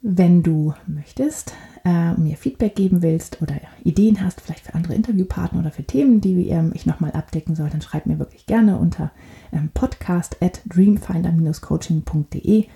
[0.00, 1.52] Wenn du möchtest,
[1.84, 6.22] äh, mir Feedback geben willst oder Ideen hast, vielleicht für andere Interviewpartner oder für Themen,
[6.22, 9.10] die ähm, ich nochmal abdecken soll, dann schreib mir wirklich gerne unter
[9.52, 12.66] ähm, podcast at dreamfinder-coaching.de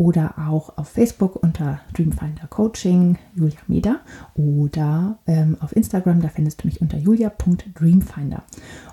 [0.00, 4.00] oder auch auf Facebook unter Dreamfinder Coaching Julia Meder
[4.32, 8.42] oder ähm, auf Instagram, da findest du mich unter julia.dreamfinder.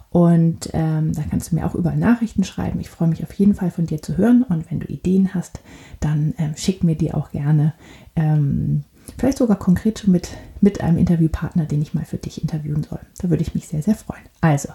[0.09, 2.81] Und ähm, da kannst du mir auch überall Nachrichten schreiben.
[2.81, 4.43] Ich freue mich auf jeden Fall von dir zu hören.
[4.43, 5.61] Und wenn du Ideen hast,
[6.01, 7.73] dann ähm, schick mir die auch gerne.
[8.17, 8.83] Ähm,
[9.17, 12.99] vielleicht sogar konkret schon mit, mit einem Interviewpartner, den ich mal für dich interviewen soll.
[13.21, 14.23] Da würde ich mich sehr, sehr freuen.
[14.41, 14.73] Also,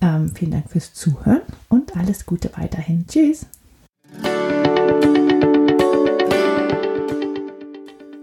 [0.00, 3.06] ähm, vielen Dank fürs Zuhören und alles Gute weiterhin.
[3.06, 3.44] Tschüss.